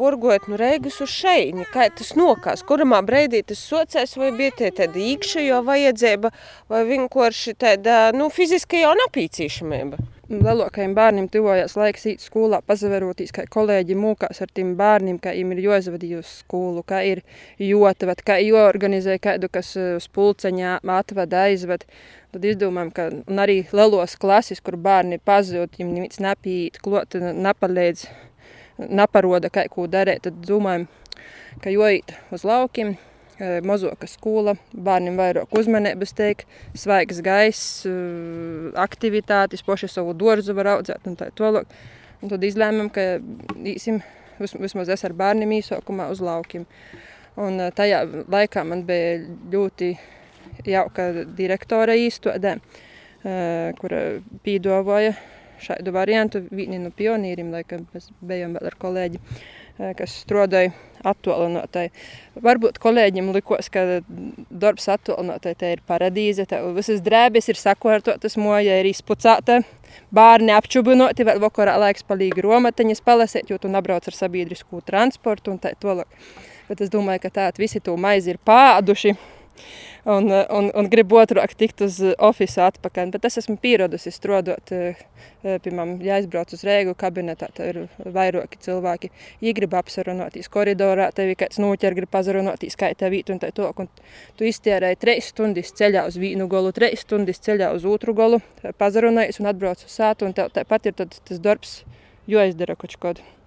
porgot 0.00 0.48
no 0.48 0.56
Reigas 0.56 0.96
uz 1.04 1.12
šeini, 1.12 1.66
kā 1.68 1.90
tas 1.92 2.14
nokās, 2.16 2.62
kuramā 2.64 3.02
breidī 3.04 3.42
tas 3.44 3.60
socēs, 3.60 4.16
vai 4.16 4.30
bija 4.36 4.54
tie 4.62 4.70
tāda 4.78 4.96
īkšējo 4.96 5.58
vajadzība, 5.66 6.30
vai 6.72 6.86
vienkārši 6.88 7.52
tāda, 7.60 7.98
nu, 8.16 8.30
fiziska 8.32 8.80
jau 8.80 8.94
napīcīšamība. 9.02 10.00
Lielākajiem 10.30 10.92
bērniem 10.94 11.26
tuvojās 11.28 11.74
laiks 11.74 12.06
īt 12.06 12.22
skolā, 12.22 12.60
pazaverotīs, 12.62 13.32
kā 13.34 13.44
kolēģi 13.50 13.96
mūkās 13.98 14.40
ar 14.44 14.52
tiem 14.54 14.76
bērniem, 14.78 15.18
kā 15.18 15.34
viņiem 15.34 15.56
ir 15.56 15.62
jāizvadīja 15.64 16.22
uz 16.22 16.32
skolu, 16.44 16.84
kā 16.86 17.02
ir 17.08 17.24
jotavad, 17.58 18.22
kā 18.24 18.38
jāorganizē 18.38 19.18
kādu, 19.20 19.50
kas 19.52 19.74
uz 19.74 20.06
pulceņā 20.14 20.78
atvada, 21.00 21.44
aizved. 21.50 21.84
Tad 22.30 22.46
izdomājam, 22.46 22.94
ka 22.94 23.10
arī 23.42 23.64
lielos 23.74 24.14
klases, 24.22 24.62
kur 24.62 24.78
bērni 24.78 25.18
pazūd, 25.18 25.74
viņiem 25.74 25.94
neviens 25.98 26.22
nepīt, 26.22 26.78
klot, 26.84 27.18
nepalīdz 27.18 28.06
neparoda, 28.88 29.50
kā 29.52 29.66
ko 29.70 29.86
darīt, 29.90 30.24
tad 30.26 30.40
domājam, 30.46 30.86
ka 31.62 31.72
jojīt 31.72 32.12
uz 32.34 32.44
laukiem, 32.46 32.94
e, 33.38 33.50
mazoka 33.66 34.08
skola, 34.10 34.54
bērniem 34.72 35.18
vairāk 35.20 35.54
uzmanības 35.56 36.14
teik, 36.16 36.46
svaigs 36.78 37.20
gaiss, 37.24 37.86
e, 37.88 37.94
aktivitātes, 38.80 39.64
poši 39.66 39.90
savu 39.90 40.14
dārzu 40.16 40.56
var 40.56 40.76
audzēt 40.76 41.08
un 41.10 41.18
tā 41.20 41.30
tālāk. 41.36 41.68
Un 42.20 42.32
tad 42.32 42.44
izlēmām, 42.44 42.90
ka 42.92 43.18
īsim, 43.64 44.02
vismaz 44.38 44.92
es 44.92 45.04
ar 45.08 45.16
bērniem 45.16 45.56
īsākumā 45.60 46.10
uz 46.12 46.22
laukiem. 46.24 46.66
Un 47.40 47.60
e, 47.60 47.70
tajā 47.76 48.04
laikā 48.28 48.64
man 48.68 48.84
bija 48.88 49.18
ļoti 49.52 49.94
jauka 50.66 51.10
direktore 51.36 51.94
īstodē, 51.96 52.56
kura 53.80 54.00
pīdavoja 54.44 55.12
šādu 55.62 55.94
variantu. 55.94 56.42
Viņi 56.50 56.80
no 56.82 56.92
pionīriem, 56.96 57.50
laikam, 57.54 57.86
mēs 57.94 58.10
bijām 58.26 58.56
vēl 58.56 58.70
ar 58.70 58.76
kolēģi, 58.80 59.20
eh, 59.20 59.92
kas 59.98 60.14
strādāja 60.24 60.72
attālinātai. 61.06 61.88
Varbūt 62.40 62.78
kolēģim 62.82 63.32
likos, 63.34 63.70
ka 63.72 64.02
darbs 64.50 64.88
attālinātai 64.92 65.54
te 65.56 65.72
ir 65.76 65.82
paradīze, 65.88 66.46
te 66.48 66.60
visas 66.76 67.00
drēbes 67.00 67.48
ir 67.48 67.60
sakārtotas, 67.60 68.36
moja 68.36 68.78
ir 68.80 68.90
izpucēta. 68.90 69.62
Bērni 70.14 70.54
apčubinoti, 70.54 71.26
vēl 71.26 71.40
vakarā 71.42 71.78
laiks 71.78 72.06
palīgi 72.06 72.44
romateņas 72.44 73.02
palasēt, 73.06 73.50
jo 73.50 73.58
tu 73.58 73.68
nabrauc 73.68 74.06
ar 74.06 74.14
sabiedrisko 74.14 74.84
transportu 74.86 75.50
un 75.50 75.58
tā 75.58 75.74
tālāk. 75.80 76.06
Bet 76.68 76.80
es 76.80 76.90
domāju, 76.92 77.24
ka 77.24 77.30
tā 77.30 77.50
visi 77.58 77.80
to 77.82 77.96
maizi 77.98 78.30
ir 78.30 78.38
pāduši 78.46 79.16
un, 80.04 80.30
un, 80.30 80.70
un 80.74 80.88
gribu 80.90 81.18
otrāk 81.20 81.54
tikt 81.58 81.82
uz 81.84 81.98
ofisu 82.16 82.62
atpakaļ. 82.64 83.12
Bet 83.14 83.26
es 83.28 83.40
esmu 83.42 83.56
pieradusi 83.60 84.12
strādāt, 84.14 84.72
eh, 84.74 85.00
piemēram, 85.42 85.96
ja 86.04 86.18
aizbrauc 86.18 86.52
uz 86.56 86.64
Rēgu 86.66 86.94
kabinetā, 86.98 87.50
tad 87.56 87.72
ir 87.72 87.80
vairāki 88.04 88.60
cilvēki, 88.66 89.10
viņi 89.42 89.56
grib 89.56 89.76
apsarunāties 89.80 90.50
koridorā, 90.52 91.10
tevi 91.16 91.36
kāds 91.40 91.60
noķer, 91.62 91.96
grib 91.98 92.12
pazarunāties, 92.12 92.78
kā 92.80 92.92
tev 92.98 93.14
vīt 93.16 93.32
un 93.32 93.42
tā 93.42 93.52
to, 93.56 93.70
un 93.76 93.90
tu 94.38 94.48
iztērēji 94.48 95.00
treis 95.00 95.32
stundas 95.34 95.74
ceļā 95.76 96.06
uz 96.08 96.20
vienu 96.20 96.48
golu, 96.50 96.72
treis 96.76 97.04
stundas 97.06 97.42
ceļā 97.44 97.72
uz 97.76 97.88
otru 97.88 98.16
golu, 98.16 98.40
pazarunājies 98.80 99.42
un 99.42 99.52
atbrauc 99.52 99.84
uz 99.84 100.00
sātu, 100.00 100.28
un 100.28 100.36
tev 100.36 100.52
tāpat 100.56 100.90
ir 100.90 100.96
tas 101.00 101.42
darbs, 101.42 101.80
jo 102.30 102.40
aizdara 102.42 102.78
kaut 102.78 102.96
kādu. 103.00 103.39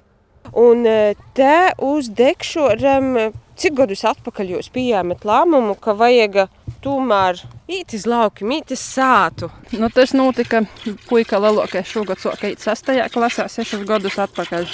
Un 0.52 0.86
eh, 0.86 1.16
te 1.34 1.72
uz 1.82 2.12
dekšoram 2.14 3.34
Cik 3.54 3.76
gadus 3.78 4.02
atpakaļ 4.10 4.56
jūs 4.56 4.70
pieņēmat 4.74 5.28
lēmumu, 5.30 5.76
ka 5.78 5.94
vajag 5.94 6.48
tomēr 6.82 7.38
īt 7.70 7.94
uz 7.94 8.08
laukiem, 8.10 8.50
īt 8.56 8.74
uz 8.74 8.82
sātu? 8.82 9.52
Nu, 9.78 9.92
tas 9.94 10.16
notika 10.18 10.64
puika 11.06 11.38
lielākais 11.38 11.92
šogad, 11.92 12.24
īt 12.50 12.64
sastajā 12.66 13.06
klasē, 13.14 13.46
sešus 13.54 13.86
gadus 13.86 14.18
atpakaļ 14.26 14.66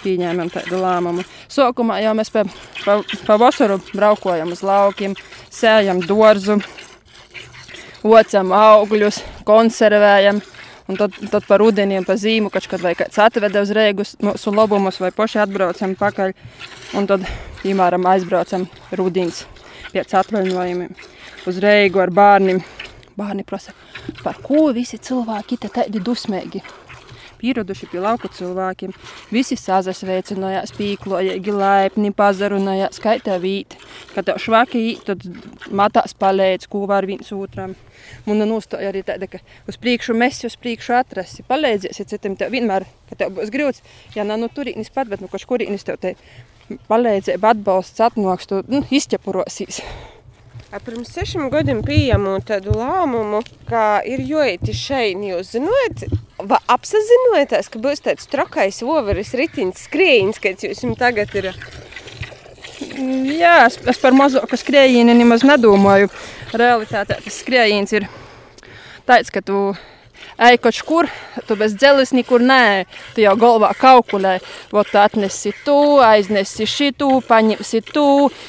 pieņēmām 0.00 0.48
tādu 0.54 0.80
lēmumu. 0.80 1.26
Sākumā 1.52 2.00
jau 2.00 2.14
mēs 2.16 2.32
pa, 2.32 2.46
pa, 2.86 2.96
pa 3.28 3.36
braukojam 3.92 4.56
uz 4.56 4.64
laukiem, 4.64 5.18
sējam 5.52 6.00
dārzu, 6.00 6.56
ocam 8.00 8.56
augļus, 8.56 9.20
konservējam. 9.44 10.40
Un 10.90 10.96
tad, 10.98 11.14
tad 11.30 11.44
par 11.46 11.62
rudeniem, 11.62 12.02
pa 12.02 12.16
zīmu, 12.18 12.50
kad 12.50 12.82
vai 12.82 12.96
kāds 12.98 13.20
atveda 13.22 13.62
uz 13.62 13.70
rēgus 13.76 14.16
mūsu 14.24 14.50
labumus, 14.50 14.98
vai 14.98 15.12
paši 15.14 15.38
atbraucam 15.44 15.94
pakaļ. 16.00 16.34
Un 16.98 17.06
tad, 17.06 17.26
piemēram, 17.62 18.08
aizbraucam 18.10 18.66
rudens 18.98 19.44
pēc 19.94 20.16
atvaļinājumiem 20.18 20.90
uz 21.46 21.62
reigu 21.62 22.02
ar 22.02 22.10
bērniem. 22.10 22.62
bērni 23.20 23.44
prasa, 23.44 23.74
par 24.24 24.38
ko 24.42 24.70
visi 24.72 24.98
cilvēki 24.98 25.58
te 25.60 25.68
tādi 25.68 26.00
dusmīgi. 26.00 26.62
Pieraduši 27.40 27.88
pie 27.90 28.02
lauku 28.04 28.28
cilvēkiem. 28.36 28.92
Visi 29.32 29.56
sazasveicinājās, 29.58 30.74
pīklojīgi, 30.76 31.54
laipni, 31.56 32.12
pazarunājās, 32.16 32.98
skaitā 33.00 33.38
vīt. 33.42 33.78
Kad 34.14 34.28
tev 34.28 34.40
švaki 34.42 34.84
īt, 34.90 35.06
tad 35.08 35.24
matās 35.72 36.16
palēdz, 36.20 36.68
ko 36.70 36.84
var 36.90 37.08
viens 37.08 37.32
otram. 37.36 37.74
Muna 38.28 38.46
nostāja 38.48 38.92
arī 38.92 39.02
tāda, 39.06 39.28
ka 39.30 39.40
uz 39.70 39.80
priekšu 39.80 40.16
mēs 40.18 40.44
uz 40.48 40.56
priekšu 40.60 40.96
atrasi. 41.00 41.46
Palēdzies, 41.48 42.00
ja 42.00 42.08
citam 42.12 42.36
tev 42.40 42.52
vienmēr, 42.54 42.86
ka 43.10 43.20
tev 43.22 43.34
būs 43.38 43.52
grūts. 43.54 43.84
Ja 44.16 44.26
nav 44.28 44.40
no 44.42 44.50
turīnis 44.52 44.92
pat, 44.92 45.10
bet 45.10 45.24
no 45.24 45.30
kaut 45.32 45.48
kurīnis 45.48 45.86
tev 45.86 46.00
te 46.02 46.16
palīdzība, 46.90 47.54
atbalsts, 47.54 48.00
atnoks, 48.04 48.48
tu 48.50 48.62
nu, 48.70 48.84
izķepurosīs. 48.94 49.82
Pirms 50.70 51.10
sešiem 51.10 51.48
gadiem 51.50 51.80
pieņemu 51.82 52.36
tādu 52.46 52.76
lēmumu, 52.78 53.40
ka 53.66 54.04
ir 54.06 54.22
jāiet 54.22 54.68
šeit. 54.70 55.18
Jūs 55.18 55.56
zināt, 55.56 56.04
apzināties, 56.70 57.68
ka 57.70 57.82
būs 57.82 58.04
tāds 58.04 58.28
trakais 58.30 58.80
overis 58.86 59.34
ritiņš, 59.38 59.84
skrējiens, 59.86 60.40
kāds 60.42 60.66
jums 60.82 60.98
tagad 61.00 61.34
ir? 61.38 61.52
Jā, 62.80 63.66
es, 63.66 63.78
es 63.88 64.00
par 64.00 64.16
mazāku 64.16 64.58
skrējienu 64.58 65.14
nemaz 65.16 65.44
nedomāju. 65.46 66.10
Realitātē 66.56 67.20
tas 67.22 67.40
skrējiens 67.42 67.92
ir 67.96 68.08
tāds, 69.08 69.30
ka 69.32 69.42
tu 69.44 69.70
ej 70.40 70.56
kaut 70.62 70.80
kur, 70.88 71.08
tu 71.46 71.56
bez 71.60 71.74
dzeles 71.76 72.14
nekur 72.16 72.42
nē, 72.44 72.86
tu 73.14 73.24
jau 73.24 73.34
galvā 73.40 73.72
kalkulē, 73.76 74.38
vot 74.72 74.94
atnesi 74.96 75.52
tu, 75.64 75.76
aiznesi 76.04 76.68
šitu, 76.68 77.20
paņemsi 77.28 77.82
tu, 77.92 78.06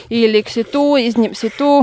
ieliksi 0.10 0.64
tu, 0.72 0.86
izņemsi 1.02 1.52
tu. 1.58 1.74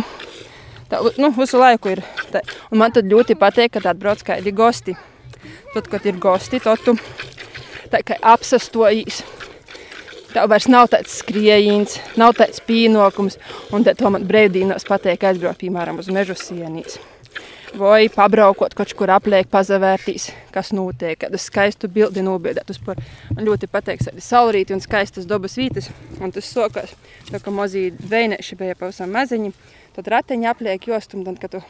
Tā, 0.89 1.03
nu, 1.21 1.29
visu 1.37 1.61
laiku 1.61 1.93
ir. 1.93 2.01
Tā. 2.33 2.41
Un 2.73 2.81
man 2.81 2.95
tad 2.97 3.11
ļoti 3.11 3.37
patīk, 3.37 3.75
kad 3.77 3.91
atbrauc 3.91 4.25
kādi 4.25 4.55
gosti. 4.57 4.97
Tad, 5.75 5.91
kad 5.93 6.07
ir 6.09 6.17
gosti, 6.23 6.61
tad 6.65 6.81
tu 6.85 6.97
tā 7.93 8.01
kā 8.07 8.17
apsastojies. 8.35 9.23
Tā 10.29 10.45
vairs 10.49 10.69
nav 10.69 10.91
tāds 10.93 11.21
skrējiens, 11.23 11.99
nav 12.21 12.35
tāds 12.37 12.61
pienākums. 12.65 13.39
Un 13.73 13.85
tad 13.87 14.03
man 14.13 14.27
brīvdienos 14.29 14.89
patīk 14.89 15.25
aizbraukt, 15.29 15.63
piemēram, 15.63 16.01
uz 16.03 16.11
meža 16.13 16.37
sienīs 16.37 16.99
vai 17.79 18.09
pabraukot 18.09 18.75
kaut 18.77 18.93
kur 18.97 19.11
apliek, 19.13 19.49
pazavērtīs, 19.51 20.29
kas 20.55 20.71
notiek, 20.73 21.19
kādu 21.21 21.41
skaistu 21.41 21.89
bildi 21.93 22.23
nobiedēt 22.25 22.71
uz 22.73 22.79
par. 22.85 23.01
Man 23.35 23.45
ļoti 23.49 23.69
patīk 23.71 24.05
arī 24.09 24.25
saulrīti 24.25 24.75
un 24.77 24.83
skaistas 24.85 25.29
dabas 25.29 25.59
vītas, 25.59 25.91
un 26.21 26.33
tas 26.35 26.49
sokās, 26.49 26.95
tā 27.31 27.43
kā 27.43 27.53
mazī 27.55 27.89
veineši 27.93 28.59
bija 28.59 28.79
pavisam 28.79 29.13
maziņi, 29.15 29.53
tad 29.97 30.11
rateņi 30.15 30.49
apliek 30.49 30.89
jostum, 30.89 31.25
tad, 31.27 31.41
kad 31.43 31.57
tu 31.59 31.63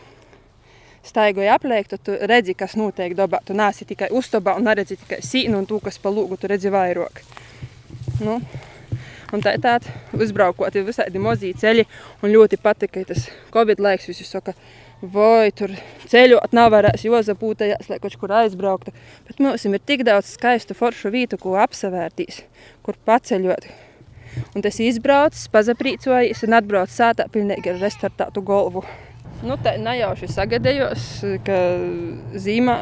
staigoji 1.09 1.51
apliek, 1.53 1.91
tad 1.91 2.05
tu 2.07 2.17
redzi, 2.31 2.55
kas 2.59 2.77
notiek 2.79 3.17
dabā. 3.19 3.43
Tu 3.47 3.57
nāsi 3.57 3.89
tikai 3.89 4.11
uztobā 4.15 4.57
un 4.59 4.69
neredzi 4.69 4.99
tikai 5.01 5.23
sīnu 5.25 5.63
un 5.63 5.69
tu, 5.69 5.81
kas 5.85 6.01
pa 6.03 6.13
lūgu, 6.13 6.39
tu 6.41 6.51
redzi 6.51 6.73
vairāk. 6.75 7.23
Nu, 8.25 8.41
Un 9.29 9.43
tā 9.45 9.53
ir 9.53 9.61
tāda 9.61 9.91
uzbraukot, 10.17 10.73
ir 10.73 10.87
visādi 10.87 11.21
mazi 11.21 11.51
ceļi. 11.53 11.83
Un 12.25 12.31
ļoti 12.33 12.57
patīk, 12.65 12.95
ka 12.95 13.03
tas 13.11 13.27
Covid 13.53 13.83
laiks 13.85 14.07
visi 14.09 14.25
saka, 14.25 14.55
ka 14.55 14.87
vai 15.03 15.51
tur 15.55 15.73
ceļot 16.11 16.55
nav 16.57 16.73
varēs 16.75 17.05
Jozapūtajās, 17.07 17.89
lai 17.91 17.99
kaut 18.03 18.17
kur 18.19 18.33
aizbrauktu. 18.41 18.95
Bet 19.29 19.43
mums 19.43 19.67
ir 19.67 19.79
tik 19.79 20.05
daudz 20.07 20.33
skaistu 20.35 20.75
foršu 20.75 21.13
vietu, 21.15 21.39
ko 21.39 21.57
apsevērtīs, 21.61 22.43
kur 22.83 22.99
paceļot. 23.07 23.69
Un 24.55 24.63
tas 24.63 24.79
izbraucis, 24.83 25.49
pazaprīcojas 25.53 26.45
un 26.47 26.59
atbrauc 26.59 26.91
sātā 26.93 27.29
pilnīgi 27.33 27.73
ar 27.73 27.81
restartātu 27.83 28.43
galvu. 28.45 28.85
Nu, 29.47 29.55
tā 29.63 29.77
nejauši 29.79 30.27
sagadējos, 30.35 31.05
ka 31.47 31.59
zīmā 32.43 32.81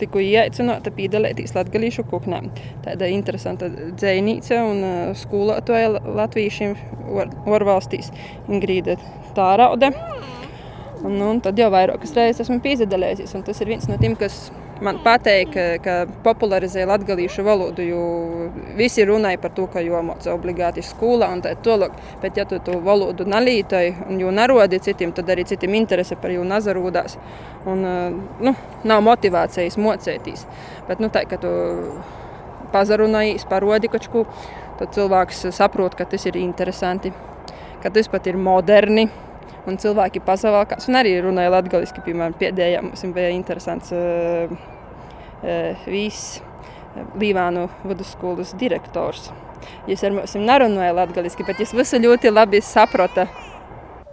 tiku 0.00 0.22
ieaicināta 0.24 0.90
piedalīties 0.94 1.52
latgalīšu 1.54 2.06
kuknēm. 2.10 2.48
Tāda 2.86 3.10
interesanta 3.12 3.68
dzējnīca 3.70 4.60
un 4.70 4.80
skolotāja 5.18 5.92
latviešiem 6.00 6.74
orvalstīs 7.52 8.08
Ingrīda 8.48 8.96
Tāraude. 9.36 9.92
Un, 11.02 11.18
un 11.18 11.40
tad 11.42 11.58
jau 11.58 11.68
vairākas 11.74 12.14
reizes 12.16 12.46
esmu 12.46 12.60
piedalījies. 12.64 13.36
Tas 13.44 13.62
ir 13.62 13.72
viens 13.74 13.88
no 13.90 13.98
tiem, 14.00 14.16
kas 14.18 14.46
man 14.82 14.98
pateica, 15.04 15.64
ka, 15.82 15.94
popularizē 16.24 16.84
latviešu 16.88 17.44
valodu. 17.46 17.86
Visi 18.78 19.04
runāja 19.06 19.40
par 19.42 19.54
to, 19.56 19.66
ka 19.70 19.82
jāmācās 19.84 20.30
obligāti 20.32 20.84
skolā 20.86 21.30
un 21.32 21.42
tā 21.44 21.54
tālāk. 21.64 21.94
Bet, 22.22 22.38
ja 22.38 22.46
tu 22.48 22.58
to 22.64 22.78
valodu 22.84 23.26
nalītoji 23.28 23.94
un 24.08 24.20
jau 24.22 24.32
narodi 24.34 24.80
citiem, 24.82 25.14
tad 25.16 25.30
arī 25.32 25.46
citiem 25.48 25.76
interese 25.78 26.18
par 26.20 26.34
jū 26.34 26.44
nazarūdās. 26.46 27.18
Un, 27.70 27.86
nu, 28.42 28.54
nav 28.88 29.04
motivācijas 29.06 29.78
mocēties. 29.78 30.46
Bet 30.88 31.02
nu, 31.02 31.10
tā, 31.14 31.24
ka 31.30 31.38
tu 31.42 31.52
pazarunājies, 32.72 33.46
parodi 33.50 33.90
kaut 33.92 34.08
ko, 34.12 34.24
tad 34.80 34.94
cilvēks 34.96 35.46
saprot, 35.54 35.94
ka 35.98 36.08
tas 36.08 36.26
ir 36.26 36.40
interesanti, 36.40 37.12
ka 37.82 37.92
tas 37.92 38.08
pat 38.10 38.26
ir 38.30 38.40
moderni 38.40 39.06
un 39.68 39.78
cilvēki 39.78 40.22
pasavalkās 40.26 40.88
un 40.90 40.98
arī 40.98 41.14
runāja 41.22 41.52
latgaliski. 41.54 42.02
Piemēram, 42.06 42.34
pēdējā 42.40 42.82
mums 42.88 43.04
bija 43.14 43.30
interesants 43.34 43.92
uh, 43.94 44.71
uh, 45.42 45.84
vīss 45.86 46.40
Līvānu 47.16 47.68
vidusskolas 47.88 48.52
direktors. 48.60 49.30
Jūs 49.88 50.02
ar 50.04 50.12
mums 50.12 50.34
nerunājat 50.36 50.96
latgaliski, 50.98 51.46
bet 51.46 51.62
jūs 51.62 51.72
visu 51.76 52.00
ļoti 52.02 52.32
labi 52.32 52.60
saprota. 52.64 53.26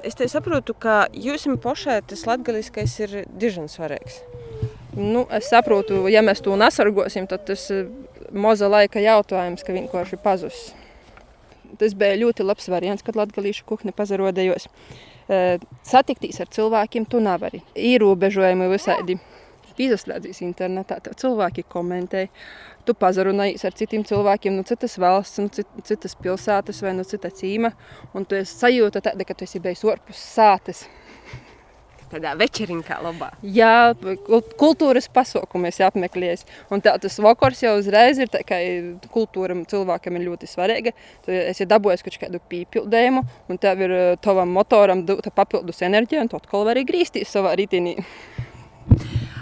Es 0.05 0.15
te 0.15 0.29
saprotu, 0.31 0.73
ka 0.79 1.09
jums 1.11 1.43
pašai 1.59 1.99
tas 2.07 2.23
latgaliskais 2.29 2.93
ir 3.03 3.15
diezgan 3.27 3.67
svarīgs. 3.67 4.21
Nu, 4.95 5.25
es 5.35 5.49
saprotu, 5.51 6.05
ja 6.11 6.23
mēs 6.25 6.41
to 6.45 6.55
nesargosim, 6.59 7.27
tad 7.29 7.43
tas 7.49 7.65
ir 7.73 7.89
maza 8.31 8.69
laika 8.71 9.03
jautājums, 9.03 9.65
ka 9.65 9.75
vienkārši 9.75 10.19
pazudīs. 10.23 10.69
Tas 11.79 11.93
bija 11.93 12.17
ļoti 12.17 12.43
labs 12.47 12.65
variants, 12.71 13.03
kad 13.05 13.19
latgalīšu 13.19 13.67
kuhni 13.69 13.93
pazarodējos. 13.95 14.65
Eh, 15.29 15.61
satikties 15.85 16.39
ar 16.41 16.49
cilvēkiem, 16.49 17.05
tu 17.05 17.19
nevari. 17.21 17.61
Ierobežojumi 17.77 18.71
visādi. 18.71 19.19
Izslēdzīs 19.79 20.41
internetā, 20.43 20.99
tev 21.03 21.15
cilvēki 21.19 21.63
komentē, 21.71 22.25
tu 22.85 22.95
pazarunājies 22.97 23.65
ar 23.67 23.77
citiem 23.79 24.05
cilvēkiem 24.07 24.57
no 24.57 24.65
citas 24.67 24.97
valsts, 24.99 25.39
no 25.39 25.83
citas 25.87 26.17
pilsētas 26.19 26.83
vai 26.83 26.95
no 26.97 27.07
citas 27.07 27.39
cīma, 27.39 27.71
un 28.13 28.27
tu 28.27 28.39
esi 28.39 28.57
sajūta 28.59 29.03
tāda, 29.09 29.27
ka 29.27 29.37
tu 29.37 29.47
esi 29.47 29.63
bijis 29.63 29.85
orpus 29.87 30.19
sātes 30.35 30.87
tādā 32.09 32.33
večerinkā 32.39 32.97
labā. 33.03 33.29
Jā, 33.43 33.93
kultūras 34.59 35.09
pasaukumu 35.13 35.69
es 35.69 35.79
apmeklēju. 35.85 36.41
Un 36.73 36.83
tā, 36.85 36.95
tas 37.01 37.19
vakars 37.23 37.63
jau 37.63 37.75
uzreiz 37.79 38.21
ir 38.21 38.31
tā, 38.33 38.41
ka 38.47 38.59
kultūra 39.13 39.57
cilvēkam 39.69 40.17
ir 40.17 40.27
ļoti 40.29 40.49
svarīga. 40.49 40.95
Tu 41.25 41.35
esi 41.37 41.69
dabūjis 41.69 42.05
kaut 42.05 42.19
kādu 42.25 42.41
pīpildējumu, 42.51 43.25
un 43.49 43.61
tev 43.61 43.85
ir 43.85 43.95
eh, 43.95 44.11
tavam 44.23 44.53
motoram 44.57 45.05
dota 45.07 45.33
papildus 45.33 45.83
enerģija, 45.85 46.25
un 46.25 46.31
tu 46.31 46.39
atkal 46.39 46.67
vari 46.69 46.85
grīsties 46.87 47.37
savā 47.37 47.55
ritinī. 47.59 47.97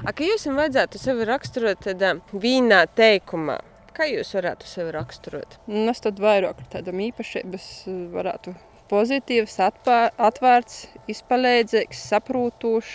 A, 0.07 0.13
ka 0.15 0.23
jūs 0.23 0.45
vajadzētu 0.47 0.99
sevi 1.01 1.25
raksturot 1.27 1.81
tādā 1.83 2.13
vīnā 2.31 2.85
teikumā, 2.95 3.57
kā 3.91 4.05
jūs 4.07 4.29
varētu 4.37 4.69
sevi 4.69 4.93
raksturot? 4.95 5.57
Nu, 5.67 5.81
es 5.91 5.99
tad 6.05 6.21
vairāk 6.23 6.61
tādam 6.71 7.01
īpašības 7.03 7.65
varētu 8.13 8.53
pozitīvs, 8.87 9.57
atpār, 9.65 10.13
atvērts, 10.29 10.85
izpalīdzīgs, 11.11 12.05
saprotošs, 12.13 12.93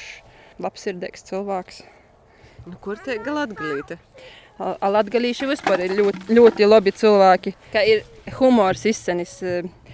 labsirdīgs 0.65 1.29
cilvēks. 1.29 1.83
Nu, 2.65 2.79
kur 2.81 2.97
te 3.05 3.19
galatgalīte? 3.21 4.01
Latgalīši 4.63 5.51
vispār 5.53 5.85
ir 5.85 5.93
ļoti, 5.99 6.33
ļoti 6.33 6.71
labi 6.71 6.97
cilvēki. 6.97 7.53
Kā 7.75 7.85
ir 7.93 8.07
humors 8.39 8.87
izcenis, 8.89 9.37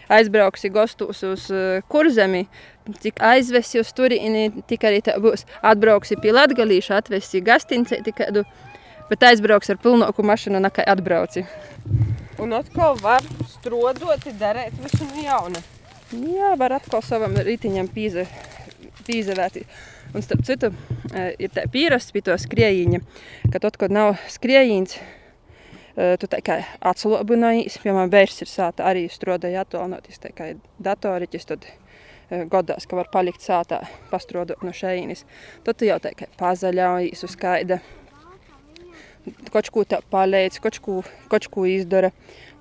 aizbrauksi 0.08 0.70
gostos 0.72 1.22
uz 1.26 1.46
kurzemi, 1.88 2.46
cik 3.02 3.22
aizvesi 3.24 3.80
uz 3.82 3.92
turieni, 3.96 4.48
tik 4.68 4.86
arī 4.88 5.00
tā 5.04 5.18
būs. 5.22 5.44
Atbrauksi 5.62 6.18
pie 6.22 6.32
latgalīša, 6.34 7.02
atvesi 7.02 7.42
gastincēti 7.44 8.14
kādu, 8.16 8.44
bet 9.10 9.26
aizbrauks 9.30 9.72
ar 9.72 9.80
pilnāku 9.82 10.24
mašinu, 10.26 10.60
nekā 10.64 10.86
atbrauci. 10.94 11.44
Un 12.38 12.54
atkal 12.54 12.96
var 13.02 13.24
strodoti 13.50 14.32
darēt 14.38 14.76
visu 14.82 15.08
no 15.08 15.24
jauna. 15.24 15.62
Jā, 16.08 16.54
var 16.56 16.78
atkal 16.78 17.02
savam 17.04 17.34
rītiņam 17.44 17.90
pīze, 17.92 18.24
pīzevēt. 19.04 19.60
Un 20.16 20.24
starp 20.24 20.44
citu, 20.48 20.70
e, 21.12 21.24
ir 21.36 21.52
tā 21.52 21.66
pierasts 21.68 22.14
pie 22.14 22.22
to 22.24 22.36
skriejiņa, 22.40 23.02
ka 23.52 23.60
tad, 23.60 23.76
kad 23.76 23.92
nav 23.92 24.14
skriejiņš, 24.32 24.94
e, 24.96 25.27
tu 25.98 26.30
tā 26.30 26.38
kā 26.44 26.60
atslobinājies, 26.86 27.80
piemēram, 27.82 28.10
bērns 28.12 28.42
ir 28.44 28.50
sāta 28.50 28.86
arī 28.86 29.08
strodēja 29.10 29.64
atvalnoties, 29.66 30.20
tā 30.22 30.30
kā 30.36 30.52
datoriķis, 30.84 31.46
tad 31.50 31.66
godās, 32.52 32.86
ka 32.86 32.98
var 32.98 33.08
palikt 33.12 33.42
sātā, 33.42 33.80
pastrodot 34.12 34.62
no 34.62 34.72
šeinis. 34.76 35.24
Tad 35.66 35.80
tu 35.80 35.88
jau 35.88 35.96
tā 36.02 36.12
kā 36.16 36.28
pazaļaujies 36.40 37.24
uz 37.24 37.34
skaida, 37.34 37.80
kaut 39.52 39.70
ko 39.72 39.84
tā 39.88 40.00
palīdz, 40.12 40.60
kaut 40.64 40.78
ko, 40.84 41.00
kaut 41.32 41.48
ko 41.52 41.66
izdara. 41.68 42.12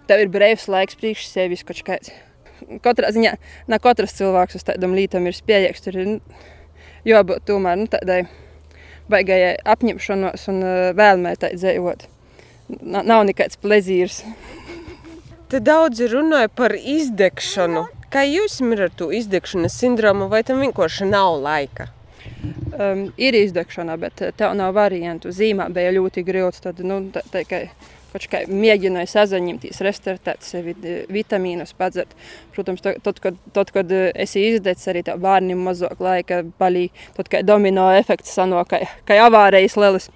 Tev 0.08 0.24
ir 0.24 0.32
brīvs 0.32 0.70
laiks 0.72 0.98
priekš 1.00 1.28
sevis 1.28 1.66
kaut 1.68 1.84
kāds 1.86 2.14
katrā 2.84 3.12
ziņā 3.14 3.36
ne 3.70 3.80
katrs 3.84 4.16
cilvēks 4.18 4.58
uz 4.58 4.68
tādam 4.68 4.96
lītam 4.98 5.28
ir 5.28 5.36
spējīgs. 5.36 5.84
Tur 5.84 6.00
ir 6.00 6.14
jābūt 7.08 7.48
tomēr 7.50 7.82
nu, 7.84 7.90
tādai 7.92 8.24
baigājai 9.12 9.58
apņemšanos 9.76 10.48
un 10.52 10.64
vēlmē 10.98 11.36
tā 11.40 11.54
dzīvot. 11.56 12.08
Nav 12.68 13.24
nekāds 13.28 13.60
plezīrs. 13.64 14.24
Te 15.48 15.62
daudzi 15.64 16.10
runāja 16.12 16.50
par 16.52 16.74
izdegšanu. 16.76 17.86
Kā 18.12 18.26
jūs 18.28 18.60
ir 18.64 18.82
ar 18.88 18.92
to 18.92 19.08
izdegšanas 19.16 19.76
sindromu, 19.80 20.28
vai 20.32 20.42
tam 20.44 20.60
vienkārši 20.64 21.08
nav 21.08 21.38
laika? 21.44 21.88
Um, 22.78 23.08
ir 23.16 23.36
izdegšana, 23.36 23.96
bet 24.00 24.20
tev 24.40 24.56
nav 24.60 24.74
variantu. 24.76 25.32
Zīmā 25.32 25.70
bija 25.74 25.94
ļoti 25.96 26.24
grūts. 26.28 26.60
Tad, 26.64 26.82
nu, 26.84 27.00
tā, 27.16 27.24
tā, 27.32 27.44
kā, 27.48 27.62
kā 28.28 28.42
mēģināju 28.52 29.12
sazaņemties, 29.12 29.80
restartēt 29.88 30.44
sevi, 30.44 30.76
vitamīnus, 31.12 31.72
padzert. 31.80 32.12
Protams, 32.56 32.84
tad, 32.84 33.22
kad, 33.24 33.40
tad, 33.56 33.72
kad 33.76 33.94
esi 34.12 34.44
izdecis, 34.50 34.90
arī 34.92 35.06
tev 35.08 35.24
bērniem 35.24 35.64
mazāk 35.70 36.04
laika 36.04 36.42
palīk. 36.60 37.08
Tad, 37.16 37.32
kā 37.32 37.44
domino 37.48 37.88
efekts 37.96 38.36
sanāk, 38.36 38.76
kā 39.08 39.22
avārijas 39.30 39.80
lielas. 39.80 40.12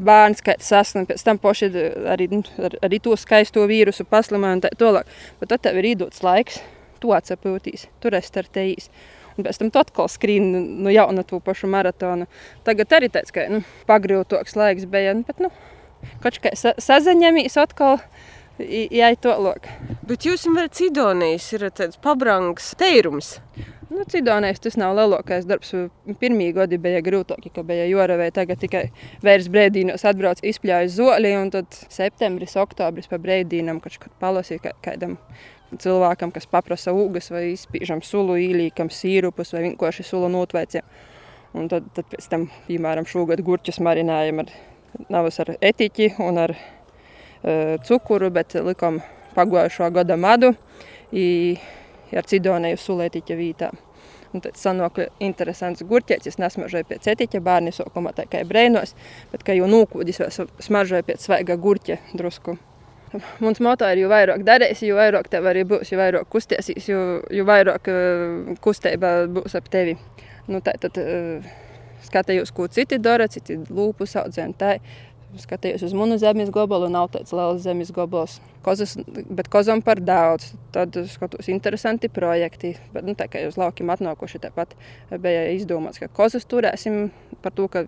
Bērns, 0.00 0.42
kā 0.44 0.56
sasniedz, 0.64 1.08
pēc 1.10 1.24
tam 1.26 1.40
poši 1.42 1.70
arī, 2.10 2.30
nu, 2.32 2.42
ar, 2.64 2.76
arī 2.86 3.00
to 3.04 3.16
skaisto 3.20 3.66
vīrusu 3.68 4.06
paslimoja 4.08 4.58
un 4.58 4.62
tā 4.64 4.72
tālāk. 4.80 5.08
Bet 5.40 5.52
tad 5.52 5.64
tev 5.66 5.80
ir 5.80 5.92
īdots 5.94 6.24
laiks, 6.24 6.60
tu 7.02 7.12
atsapūtīs, 7.16 7.88
tu 8.00 8.12
restartējīs. 8.12 8.90
Un 9.36 9.46
pēc 9.46 9.60
tam 9.60 9.70
atkal 9.80 10.08
skrien 10.10 10.48
no 10.84 10.92
jauna 10.92 11.22
to 11.24 11.38
pašu 11.44 11.68
maratonu. 11.70 12.26
Tagad 12.66 12.96
arī 12.98 13.12
tāds, 13.12 13.32
ka 13.32 13.46
nu, 13.52 13.62
pagrūtoks 13.88 14.56
laiks 14.58 14.88
bija. 14.90 15.14
Nu, 15.16 15.24
bet, 15.28 15.38
nu, 15.44 15.52
Kaut 16.20 16.38
kā 16.42 16.52
sa 16.56 16.74
sazaņemīs 16.80 17.56
atkal. 17.60 18.00
Jā, 18.60 19.08
to 19.20 19.32
lūk. 19.40 19.68
Bet 20.04 20.26
jūs 20.28 20.44
varat 20.52 20.76
Cidonijas 20.76 21.46
ir 21.56 21.64
tāds 21.72 22.00
pabrangs 22.02 22.74
teirums. 22.80 23.38
Nu, 23.90 24.04
Cidonijas 24.06 24.60
tas 24.62 24.76
nav 24.78 24.94
lielākais 24.94 25.46
darbs. 25.50 25.72
Pirmie 26.20 26.52
gadi 26.54 26.78
bija 26.78 27.00
grūtāki, 27.02 27.50
ka 27.50 27.64
bija 27.66 27.88
jūravē. 27.90 28.28
Tagad 28.34 28.60
tikai 28.62 28.84
vērs 29.26 29.48
brēdīnos 29.50 30.04
atbrauc, 30.06 30.42
izpļāja 30.46 30.92
zoli, 30.94 31.32
un 31.34 31.50
tad 31.50 31.74
septembris, 31.90 32.54
oktobris 32.60 33.10
pa 33.10 33.18
brēdīnam, 33.18 33.80
kaut 33.82 34.06
palasīja 34.22 34.62
kā, 34.68 34.74
kādam 34.86 35.16
cilvēkam, 35.74 36.30
kas 36.34 36.46
paprasa 36.50 36.94
ūgas 36.94 37.32
vai 37.34 37.48
izspīžam 37.56 38.02
sulu, 38.06 38.38
īlīkam 38.38 38.92
sīrupus 38.94 39.50
vai 39.56 39.64
vienkārši 39.66 40.06
sulu 40.06 40.30
notveiciem. 40.30 40.86
Un 41.58 41.66
tad, 41.70 41.90
tad 41.96 42.06
pēc 42.12 42.30
tam, 42.30 42.46
piemēram, 42.68 43.10
šogad 43.10 43.42
gurķus 43.42 43.82
marinējam 43.82 44.44
ar 44.44 44.54
Navas 45.10 45.38
ar 45.42 45.52
etiķi 45.58 46.12
un 46.22 46.38
ar 46.42 46.54
uh, 46.54 47.74
cukuru, 47.86 48.30
bet 48.34 48.54
likām 48.54 49.02
pagājušā 49.34 49.90
gada 49.94 50.16
madu 50.18 50.52
i, 51.10 51.58
ar 52.18 52.28
cidonēju 52.30 52.80
sulētiķa 52.80 53.38
vītā. 53.38 53.70
Un 54.30 54.44
tad 54.44 54.58
sanāk 54.58 55.00
interesants 55.18 55.82
gurķēts, 55.86 56.30
es 56.30 56.38
nesmažoju 56.38 56.86
pēc 56.86 57.08
etiķa, 57.12 57.42
bērni 57.42 57.72
sokumā 57.74 58.12
tā 58.14 58.28
kā 58.30 58.44
breinos, 58.46 58.94
bet 59.32 59.42
kā 59.46 59.56
jau 59.58 59.66
nūkūdis, 59.70 60.20
es 60.28 60.40
smažoju 60.68 61.06
pēc 61.08 61.26
svaiga 61.26 61.58
gurķa 61.58 61.98
drusku. 62.14 62.56
Mums 63.42 63.58
moto 63.58 63.88
ir, 63.90 64.04
jo 64.04 64.10
vairāk 64.10 64.44
darīsi, 64.46 64.86
jo 64.86 64.98
vairāk 65.00 65.26
tev 65.32 65.48
arī 65.50 65.64
būs, 65.66 65.90
jo 65.90 65.98
vairāk 65.98 66.28
kustēsīs, 66.30 66.86
jo, 66.92 67.00
jo 67.34 67.46
vairāk 67.48 67.90
uh, 67.90 68.52
kustība 68.62 69.24
būs 69.26 69.58
ap 69.58 69.66
tevi. 69.72 69.96
Nu, 70.46 70.60
tā, 70.62 70.76
tad, 70.78 71.00
uh, 71.02 71.50
skatījos, 72.06 72.52
ko 72.54 72.68
citi 72.70 73.00
dara, 73.02 73.26
citi 73.30 73.58
lūpu 73.66 74.06
audzēni. 74.06 74.78
Skatījos 75.38 75.82
uz 75.86 75.92
munu 75.94 76.18
zemes 76.18 76.50
gabalu, 76.54 76.88
nav 76.90 77.10
tāds 77.14 77.34
liels 77.34 77.62
zemes 77.62 77.90
gabals. 77.94 78.40
Kozas, 78.62 78.96
bet 79.08 79.48
kozam 79.48 79.80
par 79.82 80.00
daudz. 80.04 80.52
Tad 80.74 80.94
skatos 81.08 81.48
interesanti 81.48 82.10
projekti. 82.12 82.74
Bet, 82.92 83.06
nu, 83.08 83.14
tā 83.16 83.26
kā 83.30 83.40
uz 83.48 83.56
laukiem 83.60 83.88
atnākuši, 83.90 84.42
tāpat 84.42 84.76
bija 85.22 85.46
izdomāts, 85.54 86.00
ka 86.02 86.10
kozas 86.12 86.44
turēsim 86.48 87.08
par 87.40 87.54
to, 87.56 87.68
ka 87.72 87.86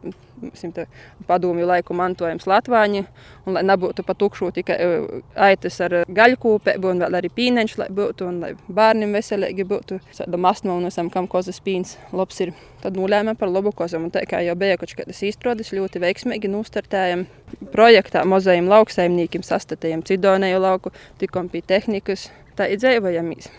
padomju 1.28 1.66
laiku 1.68 1.94
mantojums 1.96 2.48
Latvāņi, 2.48 3.04
un 3.46 3.56
lai 3.58 3.62
nebūtu 3.66 4.04
pa 4.06 4.16
tukšu 4.18 4.50
tikai 4.56 4.78
e, 4.80 5.20
aitas 5.36 5.76
ar 5.84 5.98
gaļkūpēbu, 6.08 6.90
un 6.90 7.04
vēl 7.04 7.18
arī 7.20 7.30
pīneņš, 7.36 7.76
lai 7.82 7.88
būtu, 7.92 8.28
un 8.30 8.40
lai 8.42 8.52
bērniem 8.66 9.12
veselīgi 9.18 9.68
būtu. 9.68 10.00
Tādam 10.16 10.48
astmonusam, 10.50 11.12
kam 11.12 11.28
kozas 11.30 11.60
pīns 11.62 11.98
labs 12.16 12.40
ir. 12.44 12.54
Tad 12.82 12.96
nulēmē 12.98 13.36
par 13.38 13.52
labu 13.52 13.70
kozam, 13.76 14.08
un 14.08 14.14
tā 14.14 14.24
kā 14.26 14.40
jau 14.42 14.56
bija 14.58 14.80
kaut 14.80 14.96
kādas 14.98 15.22
izstrādes, 15.22 15.70
ļoti 15.76 16.02
veiksmīgi 16.02 16.50
nostartējam 16.50 17.28
projektā 17.72 18.24
mozējiem 18.28 18.70
lauksaimniekiem, 18.70 19.44
sastatējam 19.46 20.04
cidonēju 20.06 20.62
lauku, 20.62 20.94
tikām 21.20 21.50
pie 21.52 21.62
tehnikas, 21.66 22.30
tā 22.58 22.70
ir 22.72 22.80
dzīvojamies. 22.82 23.50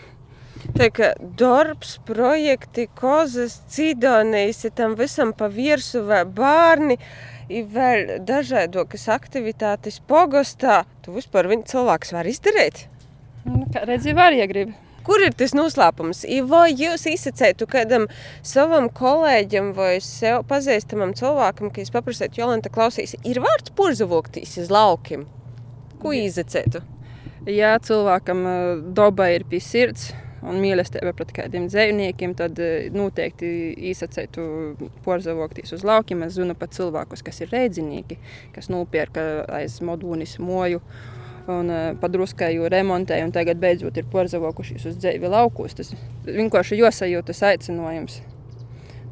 Tā 0.74 0.88
kā 0.94 1.10
darbs, 1.36 1.98
projekti, 2.08 2.86
kozas, 2.96 3.58
cidonijas, 3.68 4.62
tam 4.76 4.94
visam 4.96 5.34
pa 5.36 5.50
virsu 5.52 6.04
vai 6.08 6.22
bērni, 6.24 6.96
ir 7.52 7.66
vēl 7.74 8.14
dažādokas 8.24 9.04
aktivitātes 9.12 10.00
pogostā. 10.08 10.84
Tu 11.04 11.12
vispār 11.12 11.50
viņu 11.52 11.68
cilvēks 11.74 12.14
var 12.16 12.30
izdarīt? 12.30 12.86
Nu, 13.44 13.66
kā 13.74 13.84
redzi, 13.84 14.16
var, 14.16 14.32
ja 14.32 14.48
gribi. 14.48 14.72
Kur 15.04 15.20
ir 15.20 15.34
tas 15.36 15.52
noslēpums? 15.52 16.22
Vai 16.48 16.70
jūs 16.72 17.04
izsacētu 17.10 17.68
kādam 17.68 18.06
savam 18.40 18.88
kolēģim 18.88 19.74
vai 19.76 19.98
sev 20.00 20.46
pazīstamam 20.48 21.12
cilvēkam, 21.18 21.68
ka 21.68 21.82
jūs 21.82 21.92
paprasāt, 21.92 22.38
Jolanta, 22.40 22.72
klausīs, 22.72 23.12
ir 23.20 23.42
vārds 23.44 23.74
purzavoktīs 23.76 24.56
uz 24.62 24.72
laukiem? 24.72 25.26
Ko 26.00 26.14
izsacētu? 26.16 26.80
Ja 27.52 27.74
cilvēkam 27.84 28.46
daba 28.96 29.28
ir 29.34 29.44
pie 29.48 29.60
sirds 29.60 30.14
un 30.44 30.60
mīlestība 30.60 31.12
pret 31.16 31.32
kādiem 31.36 31.66
dzīvniekiem, 31.68 32.32
tad 32.36 32.60
noteikti 32.96 33.50
izsacētu 33.90 34.44
porzavoktīs 35.04 35.76
uz 35.76 35.84
laukiem. 35.84 36.24
Es 36.24 36.38
zinu 36.38 36.56
pat 36.56 36.72
cilvēkus, 36.76 37.24
kas 37.24 37.42
ir 37.44 37.52
rēdzinīgi, 37.52 38.18
kas 38.56 38.72
nopērka 38.72 39.44
aiz 39.60 39.82
modūnis 39.84 40.38
moju 40.40 40.80
un 41.50 41.70
uh, 41.70 41.86
padruskēju 42.00 42.68
remontēju, 42.72 43.28
un 43.28 43.32
tagad 43.34 43.60
beidzot 43.60 43.96
ir 44.00 44.06
porzavokušies 44.12 44.86
uz 44.90 45.00
dzīvi 45.00 45.30
laukos. 45.30 45.76
Tas 45.76 45.92
vienkārši 46.28 46.80
josajūtas 46.80 47.42
aicinājums. 47.50 48.20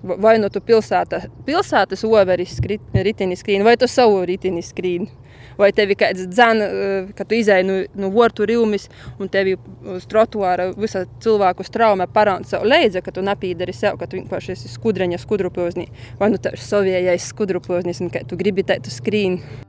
Vai 0.02 0.34
nu 0.42 0.48
tu 0.50 0.58
pilsēta, 0.66 1.20
pilsētas 1.46 2.02
overis 2.08 2.56
ritini 2.64 3.36
skrīni, 3.38 3.62
vai 3.66 3.76
tu 3.78 3.86
savu 3.86 4.24
ritini 4.26 4.64
skrīni. 4.64 5.10
Vai 5.58 5.68
tev 5.76 5.90
ir 5.92 5.98
kāds 6.00 6.24
dzēns, 6.32 6.64
uh, 6.64 7.10
kad 7.16 7.28
tu 7.28 7.36
izēji 7.36 7.66
no, 7.68 7.74
no 8.00 8.08
vortu 8.14 8.46
rīmes, 8.48 8.88
un 9.20 9.28
tev 9.30 9.52
uz 9.94 10.06
trotuāra 10.08 10.70
visa 10.72 11.04
cilvēku 11.22 11.66
strauma 11.68 12.08
parāda 12.10 12.48
savu 12.48 12.70
leidzi, 12.72 13.02
ka 13.04 13.12
tu 13.12 13.24
nepīdari 13.26 13.74
sev, 13.76 13.98
ka 14.00 14.08
tu 14.08 14.16
vienkārši 14.16 14.56
esi 14.56 14.72
skudreņa 14.72 15.20
skudrupoznī. 15.20 15.90
Vai 16.22 16.32
nu 16.32 16.40
tev 16.40 16.56
ir 16.56 16.64
saviejais 16.64 17.28
skudrupoznis, 17.34 18.00
un 18.00 18.10
ka 18.14 18.24
tu 18.24 18.40
gribi 18.40 18.64
tētu 18.66 18.94
skrīni. 18.94 19.68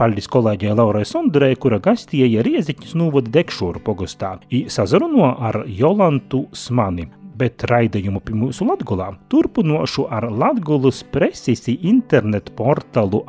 Paldies 0.00 0.30
kolēģei 0.32 0.70
Laurai 0.72 1.02
Sondrei, 1.04 1.52
kura 1.60 1.76
gastieja 1.84 2.40
Rieziņas 2.40 2.94
novada 2.96 3.28
Dekšūru 3.34 3.82
pogostā, 3.84 4.30
i 4.48 4.62
sazaruno 4.72 5.26
ar 5.36 5.58
Jolantu 5.68 6.46
Smani. 6.56 7.04
Bet 7.36 7.66
raidījumu 7.68 8.22
pie 8.24 8.32
mūsu 8.32 8.64
Latgulā 8.64 9.10
turpinošu 9.28 10.06
ar 10.08 10.30
Latgulas 10.32 11.02
preses 11.04 11.68
internetu 11.68 12.56
portālu 12.56 13.20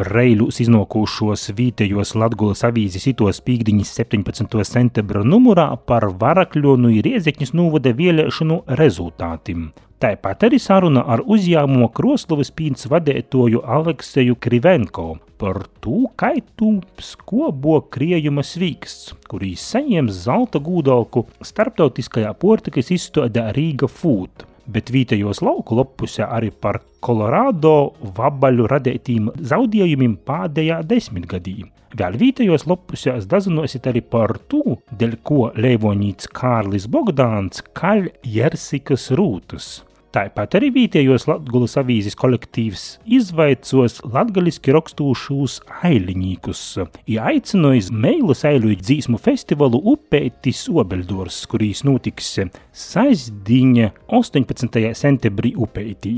apskotu. 0.00 0.14
Reilūs 0.14 0.60
iznākušos 0.60 1.52
vietējos 1.56 2.14
Latvijas 2.14 2.64
avīzes 2.64 3.06
itos 3.06 3.40
pīkdiņas 3.40 3.94
17. 4.00 4.64
septembra 4.64 5.22
numurā 5.24 5.76
par 5.86 6.10
Varakļonu 6.18 6.90
ir 6.90 7.04
Riezekņas 7.04 7.52
novada 7.54 7.92
vēlēšanu 7.92 8.64
rezultātiem. 8.66 9.72
Tāpat 10.00 10.46
arī 10.48 10.58
saruna 10.58 11.02
ar 11.04 11.20
uzņēmumu 11.20 11.90
Kroslovas 11.92 12.50
pīns 12.50 12.88
vadētoju 12.88 13.60
Alekseju 13.60 14.36
Krivenko 14.40 15.18
par 15.36 15.66
to, 15.80 16.06
kā 16.16 16.34
tūps 16.56 17.16
kobo 17.24 17.80
kriejuma 17.82 18.40
svīksts, 18.40 19.14
kurī 19.28 19.54
saņems 19.56 20.24
zelta 20.24 20.60
gūdalku 20.60 21.26
starptautiskajā 21.44 22.32
portikas 22.40 22.90
izstādē 22.96 23.50
Rīga 23.56 23.88
Food 23.88 24.49
bet 24.72 24.92
vietējos 24.94 25.42
lauku 25.44 25.78
lapusē 25.78 26.28
arī 26.28 26.50
par 26.50 26.80
Kolorādo 27.00 27.74
vabaļu 28.16 28.66
radītiem 28.70 29.30
zaudējumiem 29.50 30.18
pēdējā 30.28 30.80
desmitgadī. 30.88 31.62
Vēl 31.98 32.18
vietējos 32.20 32.68
lapusēs 32.70 33.26
dazinosit 33.26 33.88
arī 33.90 34.02
par 34.06 34.36
to, 34.52 34.76
dēļ 34.94 35.16
ko 35.26 35.48
Leivonīts 35.58 36.30
Kārlis 36.30 36.86
Bogdāns 36.86 37.64
kaļ 37.74 38.12
Jersikas 38.22 39.10
rūtus. 39.18 39.80
Tāpat 40.10 40.56
arī 40.58 40.72
vietējos 40.74 41.28
Latvijas 41.30 41.76
avīzes 41.78 42.16
kolektīvs 42.18 42.84
izvaicos 43.14 44.00
latgaliski 44.02 44.74
rakstūšos 44.74 45.60
ailiņīkus, 45.86 46.62
ja 47.14 47.28
aicinājis 47.30 47.92
Meilas 47.94 48.42
aiļu 48.48 48.74
dzīsmu 48.80 49.20
festivālu 49.22 49.78
Upētis 49.94 50.64
Obeldors, 50.74 51.44
kurīs 51.46 51.84
notiks 51.86 52.32
saizdīņa 52.88 53.92
18. 54.18 54.82
septembrī 54.98 55.54
Upētī. 55.54 56.16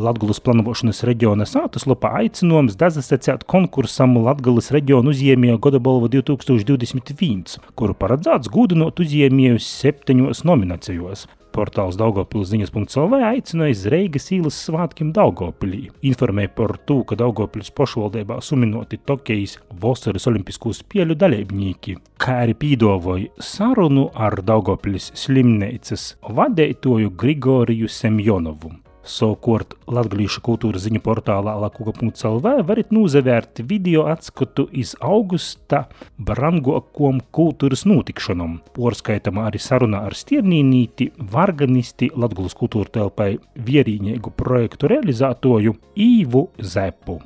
Latvijas 0.00 0.40
plānošanas 0.40 1.02
reģiona 1.04 1.44
sātaslapā 1.48 2.14
aicinājums 2.22 2.78
dazasecēt 2.80 3.44
konkursam 3.50 4.16
Latvijas 4.24 4.70
reģiona 4.72 5.12
uzņēmēju 5.12 5.60
Godabalva 5.60 6.08
2021, 6.14 7.58
kuru 7.76 7.96
paredzēts 8.00 8.48
gūdinot 8.52 9.02
uzņēmējus 9.04 9.68
septiņos 9.82 10.42
nominācijos. 10.48 11.26
Portāls 11.50 11.98
Daugopils 11.98 12.52
ziņas.lv 12.52 13.20
aicināja 13.26 13.74
iz 13.74 13.86
Reigas 13.90 14.30
īlas 14.34 14.58
svātkiem 14.68 15.10
Daugopilī. 15.14 15.88
Informēja 16.06 16.52
par 16.56 16.76
to, 16.86 17.00
ka 17.04 17.18
Daugopils 17.18 17.72
pašvaldībā 17.74 18.38
suminoti 18.44 19.00
Tokijas 19.04 19.58
Vosaras 19.82 20.28
olimpisko 20.30 20.72
spēļu 20.78 21.18
dalībnieki, 21.20 21.96
kā 22.22 22.44
arī 22.44 22.54
pīdovoja 22.62 23.32
sarunu 23.42 24.08
ar 24.14 24.38
Daugopilis 24.46 25.10
slimnīcas 25.18 26.14
vadētoju 26.38 27.12
Grigoriju 27.18 27.90
Semjonovu. 27.90 28.78
Savukārt 29.06 29.74
Latvijas 29.88 30.36
kultūras 30.44 30.84
ziņu 30.84 31.00
portālā 31.04 31.54
Lakuga.CLV 31.62 32.52
varat 32.68 32.92
nozavērt 32.92 33.62
video 33.70 34.04
atskatu 34.12 34.66
iz 34.76 34.92
augusta 35.00 35.86
brangokom 36.18 37.22
kultūras 37.32 37.86
notikšanom. 37.88 38.58
Porskaitamā 38.76 39.48
arī 39.48 39.62
sarunā 39.62 40.04
ar 40.10 40.16
Stiernīnīti, 40.18 41.10
Varganisti, 41.32 42.12
Latvijas 42.12 42.56
kultūra 42.60 42.92
telpai 43.00 43.32
vierīņēgu 43.70 44.36
projektu 44.36 44.92
realizētoju 44.92 45.76
Īvu 45.96 46.48
Zepu. 46.60 47.20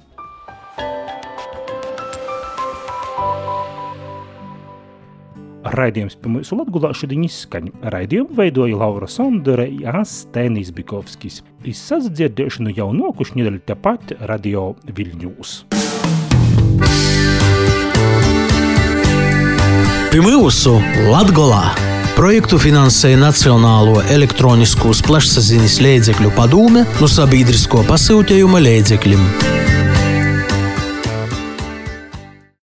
Raidījums 5.64 6.18
pie 6.20 6.28
mūsu 6.28 6.58
Latvijā 6.58 6.90
šodien 6.92 7.24
izskaņa. 7.24 7.72
Raidījumu 7.94 8.36
veidoja 8.36 8.76
Laura 8.76 9.08
Sondere 9.08 9.64
Astēnis 9.88 10.74
Bikovskis. 10.76 11.40
Izsadzirdēšanu 11.64 12.74
jau 12.76 12.90
nokuši 12.92 13.38
nedēļu 13.40 13.62
tepat 13.70 14.12
Radio 14.28 14.74
Viļņūs. 14.92 15.54
Pie 20.12 20.20
mūsu 20.22 20.76
Latvijā 21.08 21.64
projektu 22.14 22.60
finansēja 22.62 23.18
Nacionālo 23.18 24.04
elektronisko 24.12 24.92
plašsaziņas 25.08 25.80
līdzekļu 25.82 26.30
padome 26.36 26.84
no 27.00 27.10
sabiedrisko 27.10 27.82
pasūtījuma 27.88 28.60
līdzekļiem. 28.62 29.73